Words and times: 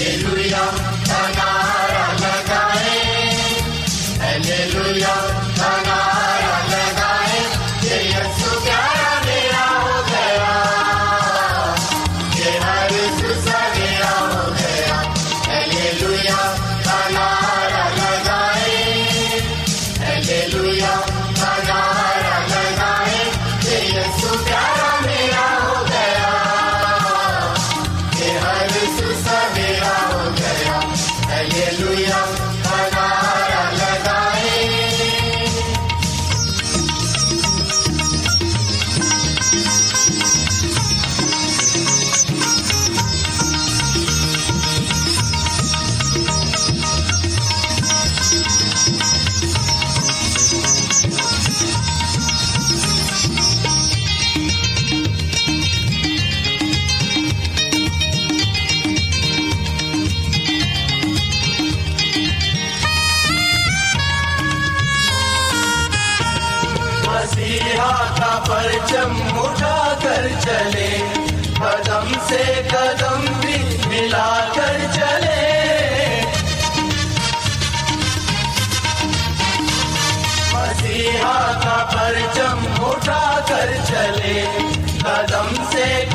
پرچم 0.00 0.50
اٹھا 83.10 83.40
کر 83.48 83.72
چلے 83.86 84.40
قدم 85.00 85.54
سے 85.72 86.09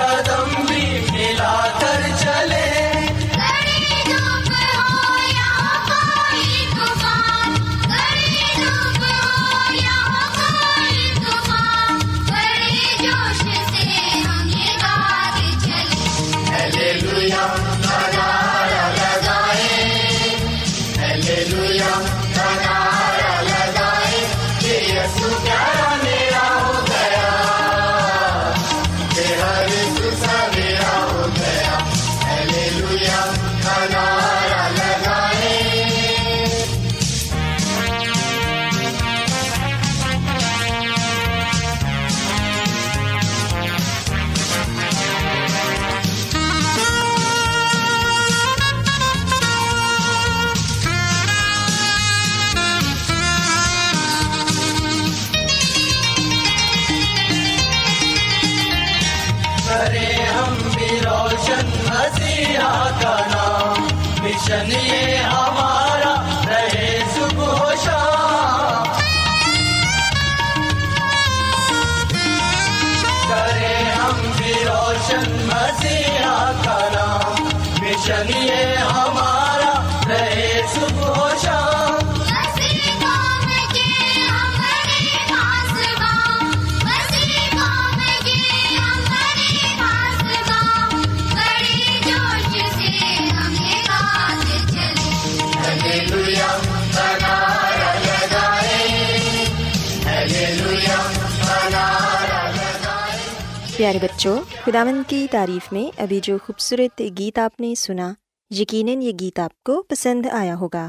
پیارے 103.78 103.98
بچوں 104.02 104.38
خداون 104.66 105.02
کی 105.08 105.28
تعریف 105.32 105.72
میں 105.74 106.02
ابھی 106.02 106.20
جو 106.24 106.38
خوبصورت 106.44 107.02
گیت 107.18 107.40
آپ 107.40 107.62
نے 107.62 107.74
سنا 107.76 108.14
یقیناً 108.52 109.02
یہ 109.02 109.12
گیت 109.20 109.40
آپ 109.40 109.64
کو 109.64 109.82
پسند 109.82 110.26
آیا 110.32 110.56
ہوگا 110.56 110.88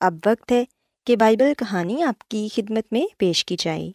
اب 0.00 0.14
وقت 0.26 0.52
ہے 0.52 0.64
کہ 1.06 1.16
بائبل 1.16 1.52
کہانی 1.58 2.02
آپ 2.02 2.28
کی 2.28 2.48
خدمت 2.54 2.92
میں 2.92 3.06
پیش 3.18 3.44
کی 3.44 3.56
جائے 3.58 3.90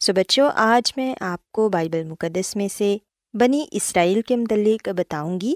سو 0.00 0.12
بچوں 0.12 0.50
آج 0.54 0.92
میں 0.96 1.14
آپ 1.20 1.52
کو 1.52 1.68
بائبل 1.68 2.04
مقدس 2.04 2.56
میں 2.56 2.68
سے 2.68 2.96
بنی 3.34 3.64
اسرائیل 3.70 4.22
کے 4.22 4.36
متعلق 4.36 4.88
بتاؤں 4.88 5.40
گی 5.40 5.54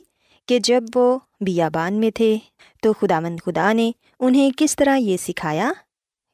کہ 0.49 0.59
جب 0.59 0.85
وہ 0.95 1.19
بیابان 1.41 2.01
میں 2.01 2.11
تھے 2.15 2.39
تو 2.83 2.93
خدا 2.93 3.21
مند 3.21 3.41
خدا 3.47 3.73
نے 3.73 3.91
انہیں 4.21 4.51
کس 4.57 4.77
طرح 4.77 4.97
یہ 4.97 5.17
سکھایا 5.17 5.73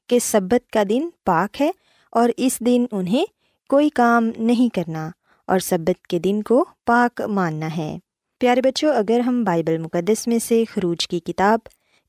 کہ 0.09 0.19
سبت 0.19 0.71
کا 0.73 0.83
دن 0.89 1.09
پاک 1.25 1.61
ہے 1.61 1.71
اور 2.13 2.31
اس 2.37 2.61
دن 2.61 2.85
انہیں 2.93 3.25
کوئی 3.69 3.89
کام 3.89 4.31
نہیں 4.39 4.75
کرنا 4.75 5.11
اور 5.47 5.59
سبت 5.59 6.07
کے 6.07 6.19
دن 6.19 6.43
کو 6.43 6.65
پاک 6.87 7.21
ماننا 7.21 7.77
ہے۔ 7.77 7.99
پیارے 8.41 8.61
بچوں، 8.61 8.95
اگر 8.95 9.21
ہم 9.21 9.45
بائبل 9.45 9.79
مقدس 9.79 10.27
میں 10.27 10.39
سے 10.39 10.65
خروج 10.71 11.09
کی 11.09 11.21
کتاب 11.21 11.59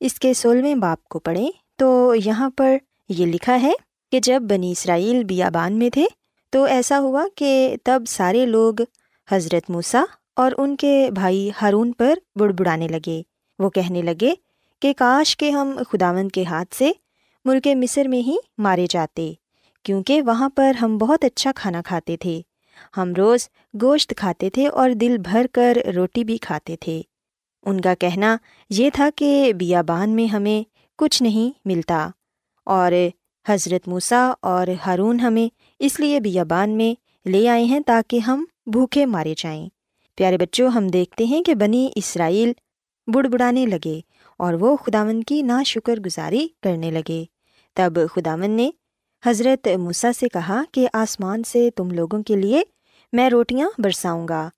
اس 0.00 0.14
کے 0.14 0.34
سولہویں 0.34 0.74
باپ 0.74 1.04
کو 1.04 1.18
پڑھیں 1.18 1.50
تو 1.76 2.14
یہاں 2.24 2.50
پر 2.56 2.76
یہ 3.08 3.26
لکھا 3.26 3.62
ہے 3.62 3.72
کہ 4.12 4.20
جب 4.20 4.42
بنی 4.42 4.72
اسرائیل 4.72 5.24
بیابان 5.24 5.78
میں 5.78 5.90
تھے 5.90 6.06
تو 6.50 6.64
ایسا 6.64 6.98
ہوا 6.98 7.24
کہ 7.34 7.76
تب 7.84 8.02
سارے 8.08 8.46
لوگ 8.46 8.74
حضرت 9.30 9.70
موسیٰ 9.70 10.04
اور 10.36 10.52
ان 10.58 10.76
کے 10.76 11.08
بھائی 11.10 11.50
ہارون 11.62 11.92
پر 11.92 12.14
بڑبڑانے 12.38 12.88
لگے۔ 12.88 13.22
وہ 13.58 13.70
کہنے 13.70 14.02
لگے 14.02 14.34
کہ 14.80 14.92
کاش 14.92 15.36
کے 15.36 15.50
ہم 15.50 15.78
خداوند 15.92 16.28
کے 16.28 16.44
ہاتھ 16.44 16.74
سے 16.74 16.92
ملک 17.44 17.68
مصر 17.74 18.08
میں 18.08 18.18
ہی 18.18 18.36
مارے 18.58 18.86
جاتے، 18.90 19.32
کیونکہ 19.82 20.22
وہاں 20.22 20.48
پر 20.48 20.72
ہم 20.82 20.98
بہت 20.98 21.24
اچھا 21.24 21.52
کھانا 21.56 21.82
کھاتے 21.82 22.16
تھے۔ 22.16 22.40
ہم 22.96 23.12
روز 23.18 23.48
گوشت 23.82 24.14
کھاتے 24.16 24.50
تھے 24.50 24.68
اور 24.68 24.90
دل 24.90 25.16
بھر 25.18 25.46
کر 25.52 25.78
روٹی 25.96 26.24
بھی 26.24 26.36
کھاتے 26.36 26.76
تھے۔ 26.76 27.02
ان 27.62 27.80
کا 27.80 27.94
کہنا 27.94 28.36
یہ 28.70 28.90
تھا 28.94 29.08
کہ 29.16 29.52
بیابان 29.52 30.10
میں 30.10 30.26
ہمیں 30.26 30.68
کچھ 30.98 31.22
نہیں 31.22 31.58
ملتا 31.64 32.08
اور 32.64 32.92
حضرت 33.48 33.88
موسیٰ 33.88 34.32
اور 34.42 34.66
ہارون 34.86 35.20
ہمیں 35.20 35.54
اس 35.78 36.00
لیے 36.00 36.20
بیابان 36.20 36.70
میں 36.70 37.28
لے 37.28 37.48
آئے 37.48 37.64
ہیں 37.64 37.80
تاکہ 37.80 38.18
ہم 38.18 38.44
بھوکے 38.66 39.06
مارے 39.06 39.34
جائیں۔ 39.38 39.68
پیارے 40.16 40.36
بچوں، 40.36 40.68
ہم 40.68 40.88
دیکھتے 40.88 41.24
ہیں 41.24 41.42
کہ 41.42 41.54
بنی 41.54 41.88
اسرائیل 41.94 42.52
بڑبڑانے 43.06 43.66
لگے 43.66 44.00
اور 44.38 44.54
وہ 44.54 44.76
خداون 44.76 45.22
کی 45.22 45.42
نا 45.42 45.62
شکر 45.62 46.00
گزاری 46.00 46.48
کرنے 46.62 46.90
لگے۔ 46.90 47.24
تب 47.74 47.92
خداون 48.14 48.50
نے 48.50 48.70
حضرت 49.26 49.68
موسیٰ 49.78 50.10
سے 50.18 50.28
کہا 50.28 50.62
کہ 50.72 50.86
آسمان 50.92 51.42
سے 51.42 51.70
تم 51.76 51.90
لوگوں 51.90 52.22
کے 52.22 52.36
لیے 52.36 52.62
میں 53.12 53.30
روٹیاں 53.30 53.68
برساؤں 53.78 54.28
گا۔ 54.28 54.48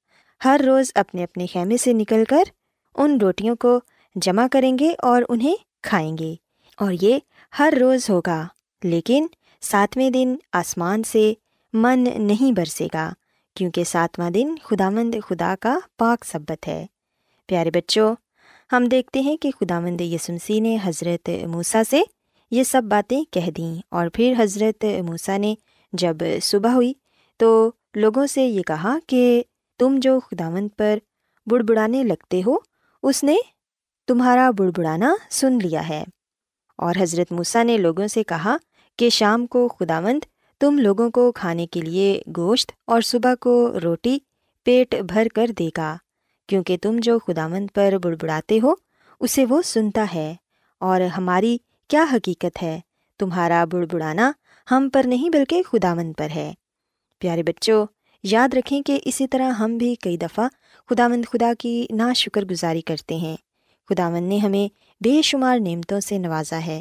ہر 0.44 0.60
روز 0.66 0.90
اپنے 0.94 1.24
اپنے 1.24 1.46
خیمے 1.46 1.76
سے 1.76 1.92
نکل 1.92 2.24
کر 2.28 2.42
ان 2.94 3.18
روٹیوں 3.20 3.56
کو 3.56 3.80
جمع 4.16 4.46
کریں 4.52 4.78
گے 4.78 4.92
اور 4.98 5.22
انہیں 5.28 5.54
کھائیں 5.82 6.18
گے 6.18 6.34
اور 6.78 6.92
یہ 7.00 7.18
ہر 7.58 7.74
روز 7.80 8.10
ہوگا، 8.10 8.46
لیکن 8.82 9.26
ساتویں 9.60 10.10
دن 10.10 10.36
آسمان 10.52 11.02
سے 11.02 11.32
من 11.72 12.04
نہیں 12.18 12.52
برسے 12.52 12.88
گا، 12.94 13.12
کیونکہ 13.56 13.84
ساتواں 13.84 14.30
دن 14.30 14.54
خدا 14.64 14.90
مند 14.90 15.14
خدا 15.28 15.54
کا 15.60 15.78
پاک 15.98 16.24
سبت 16.24 16.68
ہے۔ 16.68 16.86
پیارے 17.46 17.70
بچوں، 17.70 18.14
ہم 18.72 18.84
دیکھتے 18.84 19.20
ہیں 19.20 19.36
کہ 19.36 19.50
خدا 19.60 19.80
مند 19.80 20.00
یسمسی 20.00 20.60
نے 20.60 20.76
حضرت 20.84 21.30
موسیٰ 21.48 21.82
سے 21.90 22.02
یہ 22.50 22.62
سب 22.62 22.82
باتیں 22.84 23.24
کہہ 23.30 23.50
دیں۔ 23.50 23.80
اور 23.88 24.08
پھر 24.08 24.34
حضرت 24.38 24.84
موسیٰ 24.84 25.38
نے 25.38 25.54
جب 25.92 26.16
صبح 26.42 26.70
ہوئی 26.70 26.92
تو 27.36 27.70
لوگوں 27.94 28.26
سے 28.26 28.42
یہ 28.46 28.62
کہا 28.62 28.98
کہ 29.06 29.42
تم 29.78 29.94
جو 29.98 30.20
خداوند 30.20 30.68
پر 30.76 30.98
بڑبڑانے 31.46 32.02
لگتے 32.02 32.42
ہو، 32.46 32.56
اس 33.02 33.24
نے 33.24 33.36
تمہارا 34.06 34.50
بڑبڑانا 34.50 35.14
سن 35.30 35.58
لیا 35.62 35.88
ہے۔ 35.88 36.04
اور 36.76 36.94
حضرت 37.00 37.32
موسیٰ 37.32 37.64
نے 37.64 37.76
لوگوں 37.76 38.06
سے 38.06 38.24
کہا 38.24 38.56
کہ 38.96 39.08
شام 39.08 39.46
کو 39.46 39.68
خداوند 39.68 40.24
تم 40.60 40.78
لوگوں 40.78 41.10
کو 41.10 41.32
کھانے 41.32 41.66
کے 41.66 41.80
لیے 41.80 42.22
گوشت 42.36 42.72
اور 42.86 43.00
صبح 43.00 43.34
کو 43.40 43.80
روٹی 43.84 44.18
پیٹ 44.64 44.94
بھر 44.94 45.26
کر 45.34 45.46
دے 45.58 45.68
گا، 45.76 45.96
کیونکہ 46.46 46.76
تم 46.82 46.96
جو 46.98 47.18
خداوند 47.18 47.66
پر 47.74 47.94
بڑبڑاتے 48.02 48.58
ہو، 48.62 48.74
اسے 49.20 49.44
وہ 49.48 49.62
سنتا 49.62 50.06
ہے۔ 50.14 50.34
اور 50.80 51.00
ہماری 51.00 51.58
کیا 51.88 52.04
حقیقت 52.12 52.62
ہے؟ 52.62 52.80
تمہارا 53.18 53.64
بڑبڑانا 53.64 54.32
ہم 54.70 54.88
پر 54.92 55.02
نہیں 55.04 55.30
بلکہ 55.30 55.62
خداوند 55.62 56.12
پر 56.18 56.28
ہے۔ 56.34 56.54
پیارے 57.18 57.42
بچوں، 57.42 57.86
یاد 58.22 58.54
رکھیں 58.54 58.82
کہ 58.82 59.00
اسی 59.04 59.26
طرح 59.26 59.50
ہم 59.50 59.76
بھی 59.76 59.94
کئی 59.94 60.16
دفعہ 60.16 60.48
خداوند 60.90 61.24
خدا 61.32 61.52
کی 61.58 61.86
نا 61.90 62.12
شکر 62.12 62.44
گزاری 62.44 62.80
کرتے 62.80 63.16
ہیں۔ 63.16 63.36
خداوند 63.88 64.28
نے 64.28 64.38
ہمیں 64.38 64.74
بے 65.04 65.22
شمار 65.22 65.58
نعمتوں 65.58 66.00
سے 66.00 66.18
نوازا 66.18 66.66
ہے۔ 66.66 66.80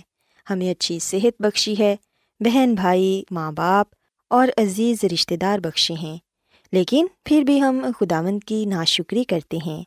ہمیں 0.50 0.72
اچھی 0.72 1.00
صحت 1.00 1.42
بخشی 1.42 1.76
ہے، 1.80 1.96
بہن 2.40 2.76
بھائی، 2.76 3.24
ماں 3.32 3.52
باپ 3.52 3.88
اور 4.30 4.48
عزیز 4.58 5.04
رشتہ 5.04 5.36
دار 5.36 5.60
بخشے 5.60 5.94
ہیں۔ 5.94 6.18
لیکن 6.72 7.08
پھر 7.26 7.42
بھی 7.42 7.62
ہم 7.62 7.86
خداوند 8.00 8.40
کی 8.44 8.66
ناشکری 8.66 9.24
کرتے 9.24 9.58
ہیں۔ 9.66 9.84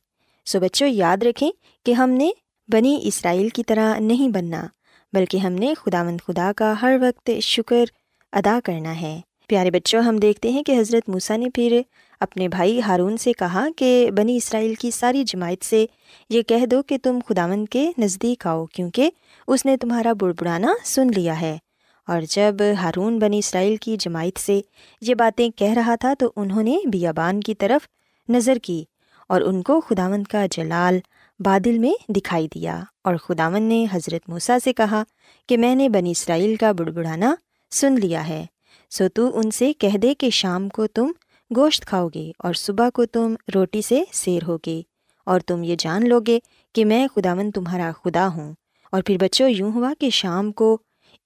سو 0.46 0.60
بچوں، 0.60 0.88
یاد 0.88 1.22
رکھیں 1.22 1.50
کہ 1.86 1.92
ہم 1.92 2.10
نے 2.10 2.30
بنی 2.68 2.98
اسرائیل 3.02 3.48
کی 3.48 3.64
طرح 3.64 3.98
نہیں 3.98 4.28
بننا۔ 4.28 4.66
بلکہ 5.12 5.38
ہم 5.38 5.52
نے 5.52 5.74
خداوند 5.74 6.20
خدا 6.26 6.52
کا 6.56 6.74
ہر 6.82 6.96
وقت 7.00 7.30
شکر 7.42 7.84
ادا 8.32 8.58
کرنا 8.64 9.00
ہے۔ 9.00 9.20
پیارے 9.48 9.70
بچوں، 9.70 10.02
ہم 10.02 10.16
دیکھتے 10.16 10.50
ہیں 10.50 10.62
کہ 10.62 10.80
حضرت 10.80 11.08
موسیٰ 11.08 11.38
نے 11.38 11.50
پھر 11.54 11.80
اپنے 12.20 12.48
بھائی 12.48 12.80
ہارون 12.82 13.16
سے 13.16 13.32
کہا 13.32 13.66
کہ 13.76 14.10
بنی 14.16 14.36
اسرائیل 14.36 14.74
کی 14.74 14.90
ساری 14.90 15.24
جماعت 15.24 15.64
سے 15.64 15.86
یہ 16.30 16.42
کہہ 16.42 16.66
دو 16.66 16.82
کہ 16.82 16.98
تم 17.02 17.18
خداوند 17.28 17.66
کے 17.70 17.92
نزدیک 17.98 18.46
آؤ، 18.46 18.66
کیونکہ 18.66 19.10
اس 19.46 19.66
نے 19.66 19.76
تمہارا 19.76 20.12
بڑبڑانا 20.12 20.72
سن 20.84 21.06
لیا 21.16 21.40
ہے۔ 21.40 21.58
اور 22.06 22.22
جب 22.30 22.54
ہارون 22.82 23.18
بنی 23.18 23.38
اسرائیل 23.38 23.76
کی 23.76 23.96
جماعت 23.96 24.38
سے 24.38 24.60
یہ 25.00 25.14
باتیں 25.14 25.50
کہہ 25.56 25.72
رہا 25.72 25.94
تھا 25.94 26.14
تو 26.18 26.32
انہوں 26.36 26.62
نے 26.62 26.78
بیابان 26.92 27.40
کی 27.40 27.54
طرف 27.54 27.88
نظر 28.28 28.56
کی 28.62 28.84
اور 29.28 29.40
ان 29.40 29.62
کو 29.62 29.80
خداوند 29.80 30.24
کا 30.24 30.46
جلال 30.50 30.98
بادل 31.44 31.78
میں 31.78 32.12
دکھائی 32.12 32.48
دیا 32.54 32.80
اور 33.04 33.14
خداوند 33.16 33.68
نے 33.68 33.86
حضرت 33.92 34.28
موسیٰ 34.28 34.56
سے 34.64 34.72
کہا 34.72 35.02
کہ 35.48 35.56
میں 35.56 35.74
نے 35.74 35.88
بنی 35.88 36.10
اسرائیل 36.10 36.56
کا 36.56 36.72
بڑبڑانا 36.72 37.34
سن 37.70 37.94
لیا 37.94 38.28
ہے، 38.28 38.46
سو 38.90 39.04
تو 39.14 39.38
ان 39.38 39.50
سے 39.50 39.72
کہہ 39.72 39.96
دے 39.96 40.14
کہ 40.14 40.30
شام 40.30 40.68
کو 40.68 40.86
تم 40.86 41.12
گوشت 41.56 41.86
کھاؤ 41.86 42.08
گے 42.14 42.32
اور 42.38 42.54
صبح 42.54 42.88
کو 42.94 43.06
تم 43.06 43.34
روٹی 43.54 43.82
سے 43.82 44.02
سیر 44.12 44.42
ہوگے 44.48 44.82
اور 45.26 45.40
تم 45.40 45.62
یہ 45.64 45.76
جان 45.78 46.08
لو 46.08 46.20
گے 46.26 46.38
کہ 46.74 46.84
میں 46.84 47.06
خداون 47.14 47.50
تمہارا 47.50 47.90
خدا 48.04 48.28
ہوں۔ 48.28 48.52
اور 48.92 49.02
پھر 49.02 49.16
بچوں، 49.20 49.48
یوں 49.48 49.72
ہوا 49.72 49.92
کہ 49.98 50.10
شام 50.10 50.52
کو 50.52 50.78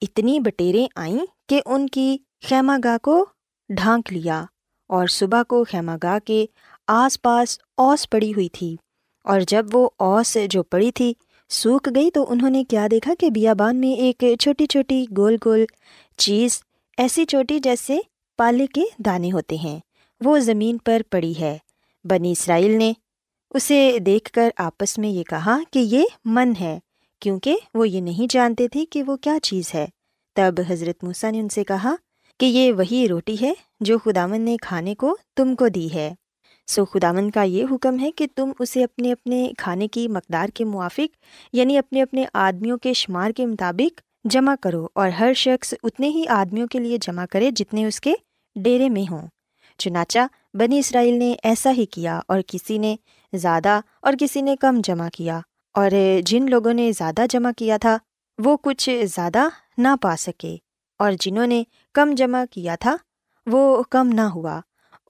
اتنی 0.03 0.41
بٹیریں 0.41 0.87
آئیں 0.97 1.19
کہ 1.49 1.61
ان 1.67 1.87
کی 1.87 2.17
خیمہ 2.49 2.73
گاہ 2.85 2.99
کو 3.03 3.27
ڈھانک 3.69 4.13
لیا 4.13 4.45
اور 4.87 5.07
صبح 5.07 5.43
کو 5.43 5.65
خیمہ 5.65 5.93
گاہ 6.03 6.19
کے 6.25 6.47
آس 6.87 7.23
پاس 7.23 7.59
اوس 7.77 8.11
پڑی 8.11 8.33
ہوئی 8.33 8.49
تھی۔ 8.49 8.77
اور 9.25 9.41
جب 9.49 9.67
وہ 9.73 9.91
اوس 9.99 10.37
جو 10.51 10.63
پڑی 10.63 10.93
تھی 10.93 11.15
سوکھ 11.49 11.89
گئی 11.95 12.11
تو 12.11 12.27
انہوں 12.29 12.51
نے 12.51 12.65
کیا 12.65 12.87
دیکھا 12.91 13.15
کہ 13.19 13.31
بیابان 13.31 13.77
میں 13.77 13.93
ایک 13.93 14.25
چھوٹی 14.41 14.67
چھوٹی 14.67 15.05
گول 15.17 15.37
گول 15.45 15.65
چیز 16.17 16.63
ایسی 16.99 17.25
چھوٹی 17.25 17.59
جیسے 17.59 17.99
پالے 18.37 18.67
کے 18.67 18.83
دانے 18.99 19.33
ہوتے 19.33 19.57
ہیں۔ 19.57 19.81
وہ 20.25 20.39
زمین 20.39 20.79
پر 20.79 21.03
پڑی 21.11 21.35
ہے۔ 21.41 21.59
بنی 22.05 22.33
اسرائیل 22.33 22.71
نے 22.71 22.93
اسے 23.51 23.99
دیکھ 23.99 24.33
کر 24.33 24.51
آپس 24.57 24.99
میں 24.99 25.09
یہ 25.09 25.23
کہا 25.23 25.59
کہ 25.71 25.79
یہ 25.79 26.05
من 26.25 26.53
ہے، 26.61 26.79
کیونکہ 27.21 27.57
وہ 27.75 27.89
یہ 27.89 28.01
نہیں 28.01 28.33
جانتے 28.33 28.69
تھے 28.69 28.87
کہ 28.87 29.03
وہ 29.03 29.17
کیا 29.17 29.39
چیز 29.43 29.75
ہے۔ 29.75 29.87
تب 30.35 30.55
حضرت 30.69 31.05
موسیٰ 31.05 31.33
نے 31.33 31.41
ان 31.41 31.49
سے 31.49 31.65
کہا 31.65 31.95
کہ 32.41 32.47
یہ 32.47 32.73
وہی 32.73 33.09
روٹی 33.09 33.37
ہے 33.43 33.53
جو 33.81 33.99
خداون 33.99 34.41
نے 34.41 34.57
کھانے 34.63 34.95
کو 34.95 35.17
تم 35.37 35.55
کو 35.55 35.69
دی 35.69 35.95
ہے۔ 35.95 36.15
سو 36.69 36.85
خداون 36.85 37.31
کا 37.31 37.43
یہ 37.43 37.65
حکم 37.71 37.99
ہے 38.01 38.11
کہ 38.11 38.27
تم 38.35 38.53
اسے 38.59 38.85
اپنے 38.85 39.13
اپنے 39.13 39.49
کھانے 39.59 39.89
کی 39.89 40.07
مقدار 40.09 40.49
کے 40.49 40.65
موافق 40.65 41.17
یعنی 41.53 41.79
اپنے 41.79 42.03
اپنے 42.03 42.25
آدمیوں 42.35 42.79
کے 42.79 42.93
شمار 42.93 43.31
کے 43.31 43.47
مطابق 43.47 44.01
جمع 44.25 44.55
کرو 44.63 44.87
اور 44.95 45.09
ہر 45.09 45.33
شخص 45.37 45.75
اتنے 45.83 46.09
ہی 46.09 46.25
آدمیوں 46.29 46.67
کے 46.67 46.79
لیے 46.79 46.99
جمع 47.03 47.25
کرے 47.31 47.51
جتنے 47.51 47.85
اس 47.87 48.01
کے 48.01 48.13
ڈیرے 48.57 48.89
میں 48.89 49.11
ہوں۔ 49.11 49.27
چنانچہ 49.79 50.19
بنی 50.55 50.79
اسرائیل 50.79 51.19
نے 51.19 51.35
ایسا 51.43 51.73
ہی 51.73 51.85
کیا 51.87 52.21
اور 52.29 52.41
کسی 52.47 52.79
نے 52.79 52.95
زیادہ 53.33 53.81
اور 54.01 54.15
کسی 54.19 54.41
نے 54.41 54.57
کم 54.57 54.81
جمع 54.85 55.09
کیا، 55.15 55.41
اور 55.75 55.91
جن 56.27 56.51
لوگوں 56.51 56.73
نے 56.73 56.91
زیادہ 56.93 57.25
جمع 57.31 57.51
کیا 57.57 57.77
تھا 57.77 57.97
وہ 58.39 58.57
کچھ 58.63 58.89
زیادہ 59.15 59.49
نہ 59.79 59.95
پا 60.03 60.15
سکے، 60.19 60.57
اور 61.01 61.13
جنہوں 61.21 61.47
نے 61.47 61.63
کم 61.95 62.15
جمع 62.17 62.45
کیا 62.51 62.75
تھا 62.81 62.97
وہ 63.47 63.83
کم 63.91 64.09
نہ 64.09 64.29
ہوا۔ 64.35 64.61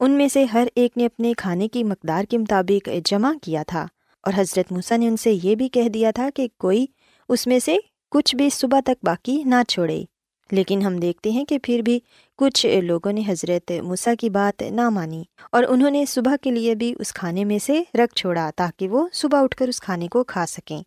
ان 0.04 0.11
میں 0.11 0.28
سے 0.28 0.44
ہر 0.44 0.66
ایک 0.75 0.96
نے 0.96 1.06
اپنے 1.06 1.32
کھانے 1.37 1.68
کی 1.68 1.84
مقدار 1.84 2.25
کے 2.25 2.38
مطابق 2.38 2.88
جمع 3.04 3.32
کیا 3.42 3.62
تھا۔ 3.66 3.87
اور 4.23 4.32
حضرت 4.37 4.73
موسیٰ 4.73 4.99
نے 4.99 5.08
ان 5.08 5.16
سے 5.16 5.38
یہ 5.42 5.54
بھی 5.54 5.68
کہہ 5.68 5.88
دیا 5.88 6.11
تھا 6.11 6.28
کہ 6.34 6.49
کوئی 6.58 6.87
اس 7.28 7.46
میں 7.46 7.58
سے 7.58 7.76
کچھ 8.11 8.37
بھی 8.37 8.50
صبح 8.50 8.80
تک 8.80 9.04
باقی 9.04 9.42
نہ 9.44 9.54
چھوڑے۔ 9.68 10.04
لیکن 10.50 10.82
ہم 10.82 10.96
دیکھتے 10.96 11.30
ہیں 11.30 11.44
کہ 11.44 11.58
پھر 11.62 11.82
بھی 11.82 12.00
کچھ 12.37 12.66
لوگوں 12.82 13.12
نے 13.12 13.23
حضرت 13.26 13.73
موسیٰ 13.82 14.14
کی 14.20 14.30
بات 14.30 14.62
نہ 14.62 14.88
مانی 14.88 15.23
اور 15.52 15.64
انہوں 15.68 15.90
نے 15.90 16.04
صبح 16.04 16.34
کے 16.42 16.50
لیے 16.50 16.75
بھی 16.75 16.94
اس 16.99 17.12
کھانے 17.12 17.44
میں 17.44 17.58
سے 17.58 17.82
رکھ 17.94 18.14
چھوڑا 18.14 18.50
تاکہ 18.56 18.88
وہ 18.88 19.08
صبح 19.12 19.42
اٹھ 19.42 19.56
کر 19.56 19.68
اس 19.68 19.80
کھانے 19.80 20.08
کو 20.08 20.25
کھا 20.25 20.46
سکیں۔ 20.46 20.82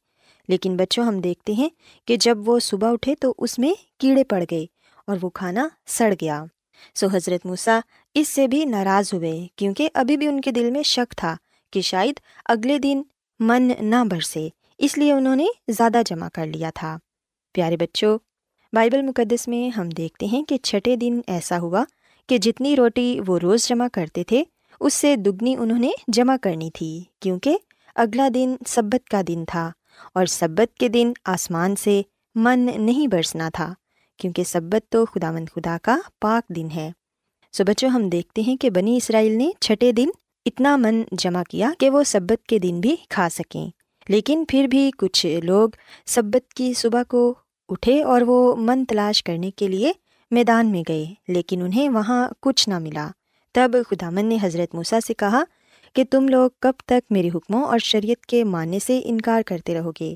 لیکن 0.47 0.77
بچوں، 0.77 1.03
ہم 1.03 1.19
دیکھتے 1.19 1.53
ہیں 1.53 1.69
کہ 2.05 2.15
جب 2.15 2.49
وہ 2.49 2.59
صبح 2.59 2.91
اٹھے 2.91 3.15
تو 3.15 3.33
اس 3.37 3.59
میں 3.59 3.73
کیڑے 3.99 4.23
پڑ 4.23 4.43
گئے 4.51 4.65
اور 5.07 5.17
وہ 5.21 5.29
کھانا 5.29 5.67
سڑ 5.87 6.13
گیا۔ 6.21 6.45
سو 6.95 7.07
حضرت 7.13 7.45
موسیٰ 7.45 7.79
اس 8.13 8.29
سے 8.29 8.47
بھی 8.47 8.65
ناراض 8.65 9.13
ہوئے 9.13 9.47
کیونکہ 9.55 9.89
ابھی 9.93 10.17
بھی 10.17 10.27
ان 10.27 10.41
کے 10.41 10.51
دل 10.51 10.71
میں 10.71 10.83
شک 10.83 11.15
تھا 11.17 11.35
کہ 11.73 11.81
شاید 11.81 12.19
اگلے 12.45 12.79
دن 12.79 13.01
من 13.39 13.71
نہ 13.79 14.03
برسے، 14.11 14.49
اس 14.77 14.97
لیے 14.97 15.11
انہوں 15.11 15.35
نے 15.35 15.45
زیادہ 15.67 16.01
جمع 16.05 16.27
کر 16.33 16.45
لیا 16.45 16.69
تھا۔ 16.75 16.97
پیارے 17.53 17.77
بچوں، 17.77 18.17
بائبل 18.73 19.01
مقدس 19.01 19.47
میں 19.47 19.69
ہم 19.69 19.89
دیکھتے 19.89 20.25
ہیں 20.25 20.43
کہ 20.43 20.57
چھٹے 20.57 20.95
دن 20.95 21.19
ایسا 21.27 21.59
ہوا 21.59 21.83
کہ 22.29 22.37
جتنی 22.37 22.75
روٹی 22.75 23.19
وہ 23.27 23.39
روز 23.39 23.67
جمع 23.67 23.87
کرتے 23.93 24.23
تھے، 24.23 24.43
اس 24.79 24.93
سے 24.93 25.15
دگنی 25.15 25.55
انہوں 25.59 25.79
نے 25.79 25.89
جمع 26.07 26.35
کرنی 26.41 26.69
تھی 26.71 27.03
کیونکہ 27.19 27.57
اگلا 27.95 28.27
دن 28.33 28.55
سبت 28.67 29.09
کا 29.09 29.21
دن 29.27 29.43
تھا 29.47 29.71
اور 30.13 30.25
سبت 30.25 30.77
کے 30.77 30.87
دن 30.87 31.11
آسمان 31.25 31.75
سے 31.75 32.01
من 32.35 32.69
نہیں 32.79 33.07
برسنا 33.07 33.49
تھا۔ 33.53 33.73
کیونکہ 34.17 34.43
سبت 34.43 34.91
تو 34.91 35.05
خدا 35.05 35.31
مند 35.31 35.45
خدا 35.55 35.77
کا 35.83 35.97
پاک 36.21 36.49
دن 36.49 36.67
ہے۔ 36.75 36.91
سو 37.53 37.63
بچوں، 37.63 37.89
ہم 37.89 38.09
دیکھتے 38.09 38.41
ہیں 38.41 38.57
کہ 38.57 38.69
بنی 38.69 38.97
اسرائیل 38.97 39.37
نے 39.37 39.49
چھٹے 39.61 39.91
دن 39.91 40.09
اتنا 40.45 40.77
من 40.77 41.03
جمع 41.11 41.43
کیا 41.49 41.71
کہ 41.79 41.89
وہ 41.89 42.03
سبت 42.03 42.45
کے 42.45 42.59
دن 42.59 42.79
بھی 42.79 42.95
کھا 43.09 43.27
سکیں۔ 43.31 43.69
لیکن 44.09 44.43
پھر 44.47 44.67
بھی 44.67 44.91
کچھ 44.97 45.39
لوگ 45.43 45.69
سبت 46.05 46.53
کی 46.53 46.73
صبح 46.73 47.03
کو 47.07 47.35
اٹھے 47.69 48.03
اور 48.03 48.21
وہ 48.21 48.55
من 48.55 48.85
تلاش 48.85 49.23
کرنے 49.23 49.51
کے 49.51 49.67
لیے 49.67 49.91
میدان 50.31 50.71
میں 50.71 50.83
گئے، 50.87 51.05
لیکن 51.27 51.61
انہیں 51.61 51.89
وہاں 51.89 52.27
کچھ 52.39 52.69
نہ 52.69 52.79
ملا۔ 52.79 53.07
تب 53.53 53.71
خدا 53.89 54.09
من 54.09 54.25
نے 54.25 54.37
حضرت 54.41 54.75
موسیٰ 54.75 54.99
سے 55.07 55.13
کہا 55.13 55.43
کہ 55.93 56.03
تم 56.11 56.27
لوگ 56.27 56.49
کب 56.59 56.71
تک 56.85 57.11
میرے 57.11 57.29
حکموں 57.35 57.63
اور 57.63 57.79
شریعت 57.79 58.25
کے 58.25 58.43
ماننے 58.43 58.79
سے 58.79 59.01
انکار 59.03 59.41
کرتے 59.41 59.79
رہو 59.79 59.91
گے؟ 59.99 60.15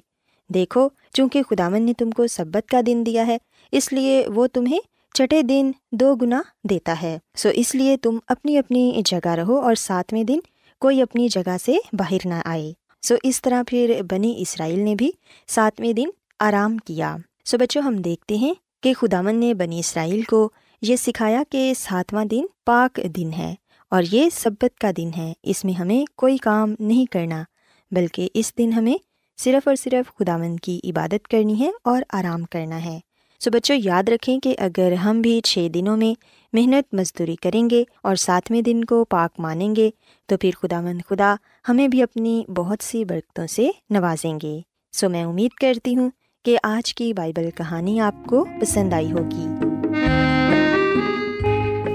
دیکھو، 0.50 0.90
چونکہ 1.14 1.42
خدامن 1.50 1.84
نے 1.84 1.94
تم 1.94 2.12
کو 2.12 2.28
سبت 2.28 2.70
کا 2.70 2.82
دن 2.86 3.04
دیا 3.06 3.28
ہے 3.28 3.38
اس 3.72 3.94
لیے 3.94 4.28
وہ 4.36 4.48
تمہیں 4.48 4.80
چٹے 5.14 5.42
دن 5.42 5.72
دو 5.92 6.16
گنا 6.16 6.42
دیتا 6.64 6.96
ہے۔ 7.02 7.18
سو 7.36 7.50
اس 7.54 7.76
لیے 7.76 7.98
تم 7.98 8.18
اپنی 8.28 8.58
اپنی 8.58 9.02
جگہ 9.06 9.28
رہو 9.28 9.58
اور 9.58 9.76
ساتویں 9.76 10.24
دن 10.24 10.40
کوئی 10.80 11.02
اپنی 11.02 11.28
جگہ 11.28 11.58
سے 11.66 11.78
باہر 11.94 12.28
نہ 12.28 12.34
آئے۔ 12.46 12.74
سو 13.02 13.16
اس 13.24 13.42
طرح 13.42 13.64
پھر 13.68 14.02
بنی 14.12 14.34
اسرائیل 14.38 14.80
نے 14.80 14.96
بھی 14.96 15.12
ساتویں 15.48 15.94
دن 15.94 16.08
آرام 16.40 16.78
کیا۔ 16.78 17.18
سو 17.46 17.58
بچوں، 17.58 17.82
ہم 17.82 17.96
دیکھتے 17.96 18.36
ہیں 18.36 18.54
کہ 18.84 18.94
خدامن 18.94 19.36
نے 19.36 19.54
بنی 19.54 19.80
اسرائیل 19.80 20.22
کو 20.22 20.50
یہ 20.82 20.96
سکھایا 20.96 21.44
کہ 21.50 21.74
ساتواں 21.78 22.26
دن 22.26 22.46
پاک 22.66 23.00
دن 23.18 23.34
ہے 23.34 23.56
اور 23.90 24.04
یہ 24.12 24.30
سبت 24.34 24.80
کا 24.80 24.92
دن 24.98 25.10
ہے۔ 25.18 25.34
اس 25.44 25.66
میں 25.66 25.74
ہمیں 25.74 26.06
کوئی 26.16 26.38
کام 26.38 26.76
نہیں 26.80 27.06
کرنا، 27.06 27.44
بلکہ 27.92 28.30
اس 28.34 28.58
دن 28.58 28.74
ہمیں 28.74 28.98
صرف 29.38 29.68
اور 29.68 29.76
صرف 29.76 30.20
خدامند 30.20 30.60
کی 30.60 30.80
عبادت 30.84 31.28
کرنی 31.28 31.60
ہے 31.60 31.72
اور 31.84 32.02
آرام 32.10 32.44
کرنا 32.44 32.86
ہے۔ 32.86 33.00
سو 33.44 33.52
بچوں، 33.52 33.76
یاد 33.84 34.10
رکھیں 34.10 34.40
کہ 34.40 34.56
اگر 34.58 34.94
ہم 34.94 35.22
بھی 35.22 35.42
چھ 35.44 35.68
دنوں 35.74 35.98
میں 35.98 36.14
محنت 36.54 36.94
مزدوری 36.94 37.36
کریں 37.36 37.70
گے 37.70 37.84
اور 38.04 38.16
ساتویں 38.16 38.62
دن 38.62 38.84
کو 38.84 39.06
پاک 39.06 39.40
مانیں 39.40 39.76
گے، 39.76 39.90
تو 40.26 40.38
پھر 40.38 40.50
خدا 40.62 40.82
مند 40.82 41.02
خدا 41.10 41.36
ہمیں 41.70 41.88
بھی 41.88 42.04
اپنی 42.04 42.44
بہت 42.56 42.84
سی 42.84 43.06
برکتوں 43.06 43.48
سے 43.48 43.70
نوازیں 43.90 44.40
گے۔ 44.44 44.60
سو 44.92 45.10
میں 45.10 45.24
امید 45.24 45.52
کرتی 45.52 45.96
ہوں 45.96 46.10
کہ 46.46 46.58
آج 46.64 46.96
کی 46.96 47.14
بائبل 47.14 47.50
کہانی 47.56 48.00
آپ 48.00 48.16
کو 48.26 48.46
پسند 48.62 48.94
آئی 48.94 49.12
ہوگی۔ 49.12 49.46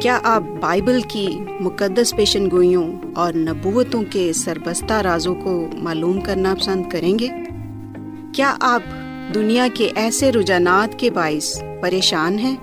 کیا 0.00 0.20
آپ 0.22 0.42
بائبل 0.60 1.00
کی 1.08 1.38
مقدس 1.60 2.16
پیشن 2.16 2.50
گوئیوں 2.50 2.92
اور 3.14 3.32
نبوتوں 3.32 4.02
کے 4.10 4.32
سربستہ 4.32 4.92
رازوں 4.92 5.34
کو 5.34 5.68
معلوم 5.72 6.20
کرنا 6.20 6.54
پسند 6.54 6.90
کریں 6.90 7.18
گے؟ 7.18 7.28
کیا 8.34 8.56
آپ 8.60 8.82
دنیا 9.34 9.66
کے 9.74 9.90
ایسے 9.94 10.32
رجحانات 10.32 10.98
کے 10.98 11.10
باعث 11.10 11.62
پریشان 11.82 12.38
ہیں 12.38 12.56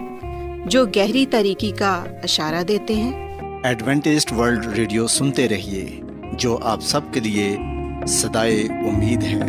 جو 0.66 0.86
گہری 0.86 1.26
طریقے 1.26 1.72
کا 1.72 2.04
اشارہ 2.24 2.64
دیتے 2.64 2.94
ہیں۔ 2.96 3.40
ایڈوینٹسڈ 3.64 4.32
ورلڈ 4.32 4.68
ریڈیو 4.68 5.08
سنتے 5.08 5.50
رہیے 5.50 6.00
جو 6.34 6.60
آپ 6.62 6.80
سب 6.82 7.02
کے 7.12 7.20
لیے 7.20 7.58
صدائے 8.08 8.62
امید 8.64 9.24
ہے۔ 9.24 9.42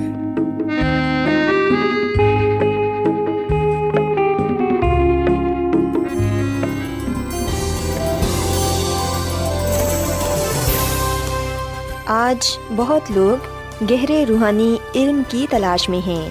آج 12.07 12.59
بہت 12.77 13.03
لوگ 13.11 13.47
گہرے 13.91 14.25
روحانی 14.29 14.77
علم 14.95 15.23
کی 15.29 15.47
تلاش 15.51 15.89
میں 15.89 16.07
ہیں۔ 16.07 16.31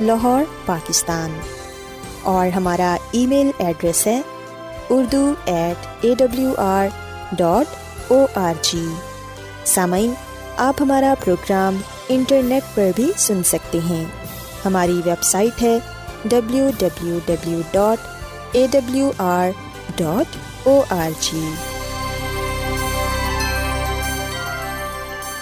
لاہور، 0.00 0.42
پاکستان۔ 0.66 1.38
اور 2.22 2.48
ہمارا 2.56 2.96
ای 3.10 3.26
میل 3.26 3.50
ایڈریس 3.58 4.06
ہے 4.06 4.20
Urdu 4.90 5.32
at 5.44 5.86
A 6.00 6.14
W 6.18 6.52
R 6.58 6.86
dot 7.32 8.12
O 8.12 8.26
R 8.34 8.54
G 8.62 8.84
سامعین، 9.64 10.12
آپ 10.56 10.74
ہمارا 10.80 11.14
پروگرام 11.24 11.76
انٹرنیٹ 12.08 12.74
پر 12.74 12.90
بھی 12.96 13.12
سن 13.16 13.42
سکتے 13.42 13.78
ہیں۔ 13.90 14.04
ہماری 14.64 15.00
ویب 15.04 15.22
سائٹ 15.22 15.62
ہے 15.62 15.78
W 16.24 16.70
W 16.78 17.18
W 17.26 17.60
dot 17.70 17.98
A 18.52 18.66
W 18.70 19.10
R 19.18 19.48
dot 19.96 20.36
O 20.68 20.82
R 20.90 21.10
G 21.20 21.50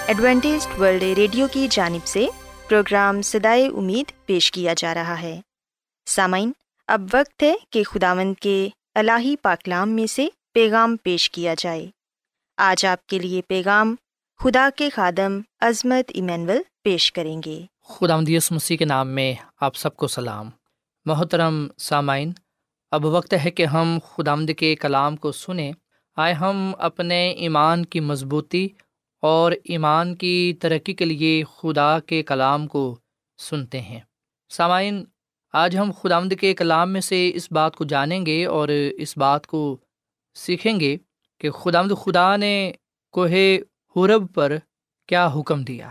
Adventist 0.07 0.67
World 0.81 1.03
Radio 1.03 1.47
کی 1.53 1.69
جانب 1.71 2.07
سے 2.07 2.27
پروگرام 2.69 3.23
سدائے 3.23 3.67
امید 3.67 4.27
پیش 4.27 4.51
کیا 4.51 4.75
جا 4.77 4.95
رہا 4.95 5.21
ہے۔ 5.21 5.41
سامعین، 6.07 6.53
اب 6.87 7.01
وقت 7.13 7.43
ہے 7.43 7.55
کہ 7.71 7.85
خداوند 7.85 8.35
کے 8.35 8.69
الہی 8.95 9.37
پاکلام 9.37 9.91
میں 9.91 10.07
سے 10.07 10.29
پیغام 10.55 10.97
پیش 10.97 11.31
کیا 11.31 11.55
جائے۔ 11.59 11.87
آج 12.57 12.87
آپ 12.87 13.07
کے 13.07 13.19
لیے 13.19 13.43
پیغام 13.43 13.95
خدا 14.39 14.69
کے 14.77 14.91
خادم 14.91 15.41
عظمت 15.61 16.11
ایمینول 16.15 16.63
پیش 16.83 17.13
کریں 17.13 17.41
گے۔ 17.45 17.61
خدا 17.89 18.17
مدیس 18.17 18.53
مسیح 18.53 18.77
کے 18.77 18.85
نام 18.85 19.09
میں 19.09 19.35
آپ 19.61 19.77
سب 19.77 19.97
کو 19.97 20.07
سلام۔ 20.07 20.51
محترم 21.05 21.69
سامعین، 21.79 22.33
اب 22.91 23.05
وقت 23.05 23.35
ہے 23.45 23.51
کہ 23.51 23.67
ہم 23.67 23.99
خدا 24.15 24.35
مد 24.35 24.51
کے 24.59 24.75
کلام 24.75 25.17
کو 25.17 25.33
سنیں۔ 25.33 25.73
آئے 26.17 26.33
ہم 26.33 26.73
اپنے 26.79 27.31
ایمان 27.31 27.85
کی 27.85 28.01
مضبوطی 28.01 28.69
اور 29.27 29.53
ایمان 29.65 30.15
کی 30.15 30.55
ترقی 30.61 30.95
کے 30.95 31.05
لیے 31.05 31.45
خدا 31.57 32.01
کے 32.01 32.23
کلام 32.23 32.67
کو 32.67 32.99
سنتے 33.39 33.81
ہیں۔ 33.81 34.01
سامعین، 34.49 35.05
آج 35.53 35.77
ہم 35.77 35.91
خدا 36.01 36.17
آمد 36.17 36.33
کے 36.41 36.55
کلام 36.55 36.93
میں 36.93 37.01
سے 37.01 37.31
اس 37.35 37.53
بات 37.53 37.77
کو 37.77 37.85
جانیں 37.85 38.27
گے 38.27 38.47
اور 38.47 38.69
اس 38.99 39.19
بات 39.19 39.47
کو 39.47 39.77
سیکھیں 40.35 40.81
گے 40.81 40.97
کہ 41.39 41.51
خدا 41.51 41.79
آمد 41.79 41.93
خدا 42.03 42.37
نے 42.37 42.73
کوہ 43.13 43.29
حرب 43.97 44.35
پر 44.35 44.57
کیا 45.09 45.29
حکم 45.37 45.63
دیا۔ 45.63 45.91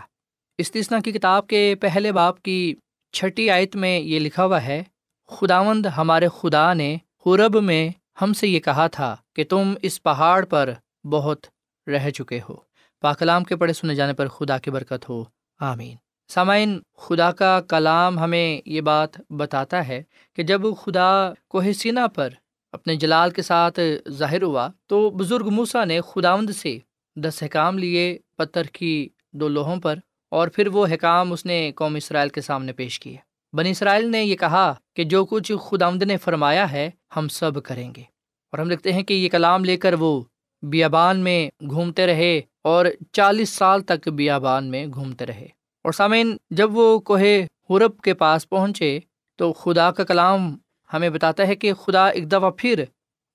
استثنا 0.58 1.00
کی 1.00 1.12
کتاب 1.12 1.46
کے 1.46 1.74
پہلے 1.80 2.12
باپ 2.12 2.42
کی 2.42 2.74
چھٹی 3.12 3.50
آیت 3.50 3.76
میں 3.76 4.00
یہ 4.00 4.18
لکھا 4.18 4.44
ہوا 4.44 4.62
ہے، 4.62 4.82
خداوند 5.28 5.86
ہمارے 5.86 6.28
خدا 6.40 6.74
نے 6.74 6.96
حرب 7.26 7.62
میں 7.62 7.90
ہم 8.22 8.32
سے 8.32 8.48
یہ 8.48 8.60
کہا 8.60 8.86
تھا 8.86 9.16
کہ 9.36 9.44
تم 9.44 9.74
اس 9.82 10.02
پہاڑ 10.02 10.44
پر 10.44 10.72
بہت 11.04 11.46
رہ 11.86 12.10
چکے 12.10 12.40
ہو۔ 12.48 12.73
پاکلام 13.04 13.44
کے 13.44 13.56
پڑھے 13.56 13.72
سنے 13.72 13.94
جانے 13.94 14.12
پر 14.12 14.28
خدا 14.28 14.58
کی 14.58 14.70
برکت 14.70 15.08
ہو۔ 15.08 15.24
آمین۔ 15.60 15.96
سامعین، 16.28 16.80
خدا 16.96 17.32
کا 17.32 17.60
کلام 17.60 18.18
ہمیں 18.18 18.60
یہ 18.66 18.80
بات 18.80 19.32
بتاتا 19.32 19.88
ہے 19.88 20.02
کہ 20.36 20.42
جب 20.42 20.62
خدا 20.80 21.32
کوہ 21.48 21.72
سینا 21.72 22.06
پر 22.06 22.28
اپنے 22.72 22.96
جلال 22.96 23.30
کے 23.30 23.42
ساتھ 23.42 23.80
ظاہر 24.10 24.42
ہوا 24.42 24.68
تو 24.86 25.10
بزرگ 25.10 25.48
موسا 25.50 25.84
نے 25.84 26.00
خداوند 26.00 26.50
سے 26.50 26.78
دس 27.16 27.42
حکام 27.42 27.78
لیے، 27.78 28.18
پتھر 28.36 28.62
کی 28.62 29.08
دو 29.32 29.48
لوہوں 29.48 29.76
پر، 29.76 29.98
اور 30.30 30.48
پھر 30.48 30.68
وہ 30.68 30.86
حکام 30.86 31.32
اس 31.32 31.46
نے 31.46 31.72
قوم 31.76 31.94
اسرائیل 31.94 32.28
کے 32.28 32.40
سامنے 32.40 32.72
پیش 32.72 33.00
کیے۔ 33.00 33.16
بنی 33.52 33.70
اسرائیل 33.70 34.10
نے 34.10 34.24
یہ 34.24 34.36
کہا 34.36 34.74
کہ 34.96 35.04
جو 35.04 35.24
کچھ 35.24 35.52
خداوند 35.70 36.02
نے 36.02 36.16
فرمایا 36.16 36.72
ہے 36.72 36.90
ہم 37.16 37.28
سب 37.28 37.62
کریں 37.62 37.94
گے۔ 37.94 38.02
اور 38.52 38.58
ہم 38.58 38.68
دیکھتے 38.68 38.92
ہیں 38.92 39.02
کہ 39.02 39.14
یہ 39.14 39.28
کلام 39.28 39.64
لے 39.64 39.76
کر 39.76 39.94
وہ 39.94 40.22
بیابان 40.62 41.20
میں 41.20 41.64
گھومتے 41.68 42.06
رہے 42.06 42.40
اور 42.64 42.86
چالیس 43.12 43.50
سال 43.50 43.82
تک 43.82 44.08
بیابان 44.08 44.64
میں 44.70 44.86
گھومتے 44.86 45.26
رہے۔ 45.26 45.48
اور 45.84 45.92
سامعین، 45.92 46.36
جب 46.50 46.76
وہ 46.76 46.98
کوہ 46.98 47.20
حرب 47.70 48.00
کے 48.00 48.14
پاس 48.14 48.48
پہنچے 48.48 48.98
تو 49.36 49.52
خدا 49.52 49.90
کا 49.90 50.04
کلام 50.04 50.56
ہمیں 50.92 51.10
بتاتا 51.10 51.46
ہے 51.46 51.54
کہ 51.54 51.74
خدا 51.74 52.08
ایک 52.08 52.32
دفعہ 52.32 52.50
پھر 52.50 52.84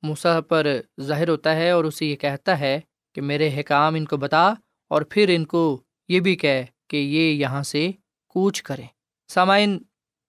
موسا 0.01 0.41
پر 0.41 0.81
ظاہر 1.01 1.29
ہوتا 1.29 1.55
ہے 1.55 1.69
اور 1.69 1.83
اسے 1.83 2.05
یہ 2.05 2.15
کہتا 2.15 2.59
ہے 2.59 2.79
کہ 3.15 3.21
میرے 3.21 3.59
حکام 3.59 3.95
ان 3.95 4.05
کو 4.05 4.17
بتا 4.17 4.53
اور 4.87 5.01
پھر 5.01 5.29
ان 5.29 5.45
کو 5.45 5.81
یہ 6.07 6.19
بھی 6.19 6.35
کہہ 6.35 6.63
کہ 6.87 6.97
یہ 6.97 7.33
یہاں 7.33 7.63
سے 7.63 7.91
کوچ 8.27 8.63
کریں۔ 8.63 8.87
سامعین 9.27 9.79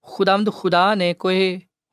خدامد 0.03 0.49
خدا 0.53 0.95
نے 0.95 1.15
کوہ 1.15 1.33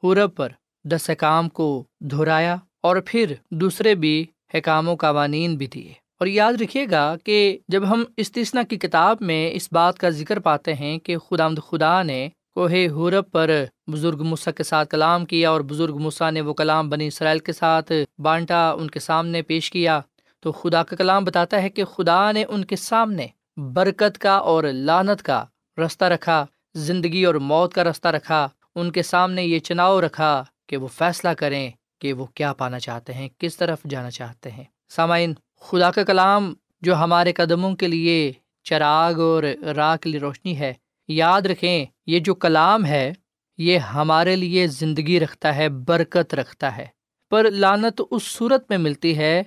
حورب 0.03 0.35
پر 0.35 0.49
دس 0.83 1.09
حکام 1.09 1.49
کو 1.49 1.83
دہرایا 1.99 2.55
اور 2.81 2.95
پھر 3.05 3.33
دوسرے 3.51 3.95
بھی 3.95 4.25
حکام 4.53 4.87
و 4.87 4.95
قوانین 4.95 5.55
بھی 5.55 5.67
دیے۔ 5.67 5.93
اور 6.19 6.27
یاد 6.27 6.53
رکھیے 6.53 6.85
گا 6.91 7.15
کہ 7.23 7.57
جب 7.67 7.89
ہم 7.89 8.03
استثنا 8.17 8.63
کی 8.63 8.77
کتاب 8.77 9.17
میں 9.19 9.51
اس 9.53 9.69
بات 9.71 9.97
کا 9.97 10.09
ذکر 10.09 10.39
پاتے 10.39 10.73
ہیں 10.73 10.97
کہ 10.97 11.17
خدا 11.17 11.47
خدا 11.69 12.03
نے 12.03 12.29
کوہ 12.55 12.71
حورب 12.91 13.31
پر 13.31 13.49
بزرگ 13.87 14.23
مسا 14.23 14.51
کے 14.51 14.63
ساتھ 14.63 14.89
کلام 14.89 15.25
کیا 15.25 15.49
اور 15.49 15.61
بزرگ 15.61 15.97
مسا 15.97 16.29
نے 16.29 16.41
وہ 16.41 16.53
کلام 16.53 16.89
بنی 16.89 17.07
اسرائیل 17.07 17.39
کے 17.39 17.53
ساتھ 17.53 17.91
بانٹا، 18.17 18.71
ان 18.71 18.89
کے 18.89 18.99
سامنے 18.99 19.41
پیش 19.41 19.71
کیا، 19.71 19.99
تو 20.39 20.51
خدا 20.51 20.83
کا 20.83 20.95
کلام 20.95 21.23
بتاتا 21.23 21.61
ہے 21.61 21.69
کہ 21.69 21.85
خدا 21.85 22.31
نے 22.31 22.43
ان 22.49 22.65
کے 22.65 22.75
سامنے 22.75 23.27
برکت 23.57 24.17
کا 24.17 24.35
اور 24.35 24.63
لانت 24.63 25.23
کا 25.23 25.43
رستہ 25.85 26.05
رکھا، 26.05 26.45
زندگی 26.75 27.25
اور 27.25 27.35
موت 27.35 27.73
کا 27.73 27.83
رستہ 27.83 28.07
رکھا، 28.07 28.47
ان 28.75 28.91
کے 28.91 29.03
سامنے 29.03 29.43
یہ 29.43 29.59
چناؤ 29.59 30.01
رکھا 30.01 30.43
کہ 30.67 30.77
وہ 30.77 30.87
فیصلہ 30.87 31.29
کریں 31.29 31.71
کہ 31.99 32.13
وہ 32.13 32.25
کیا 32.25 32.53
پانا 32.53 32.79
چاہتے 32.79 33.13
ہیں، 33.13 33.29
کس 33.37 33.57
طرف 33.57 33.83
جانا 33.89 34.11
چاہتے 34.11 34.51
ہیں۔ 34.51 34.63
سامعین 34.89 35.33
خدا 35.59 35.91
کا 35.91 36.03
کلام 36.03 36.53
جو 36.81 36.95
ہمارے 36.95 37.33
قدموں 37.33 37.75
کے 37.75 37.87
لیے 37.87 38.31
چراغ 38.63 39.21
اور 39.21 39.43
راہ 39.63 39.97
کے 39.97 40.09
لیے 40.09 40.19
روشنی 40.19 40.59
ہے۔ 40.59 40.73
یاد 41.07 41.41
رکھیں، 41.41 41.85
یہ 42.05 42.19
جو 42.19 42.35
کلام 42.35 42.85
ہے، 42.85 43.13
یہ 43.57 43.77
ہمارے 43.77 44.35
لیے 44.35 44.67
زندگی 44.67 45.19
رکھتا 45.19 45.55
ہے، 45.55 45.69
برکت 45.69 46.33
رکھتا 46.33 46.77
ہے۔ 46.77 46.85
پر 47.29 47.51
لانت 47.51 48.01
اس 48.11 48.23
صورت 48.23 48.65
میں 48.69 48.77
ملتی 48.77 49.17
ہے، 49.17 49.43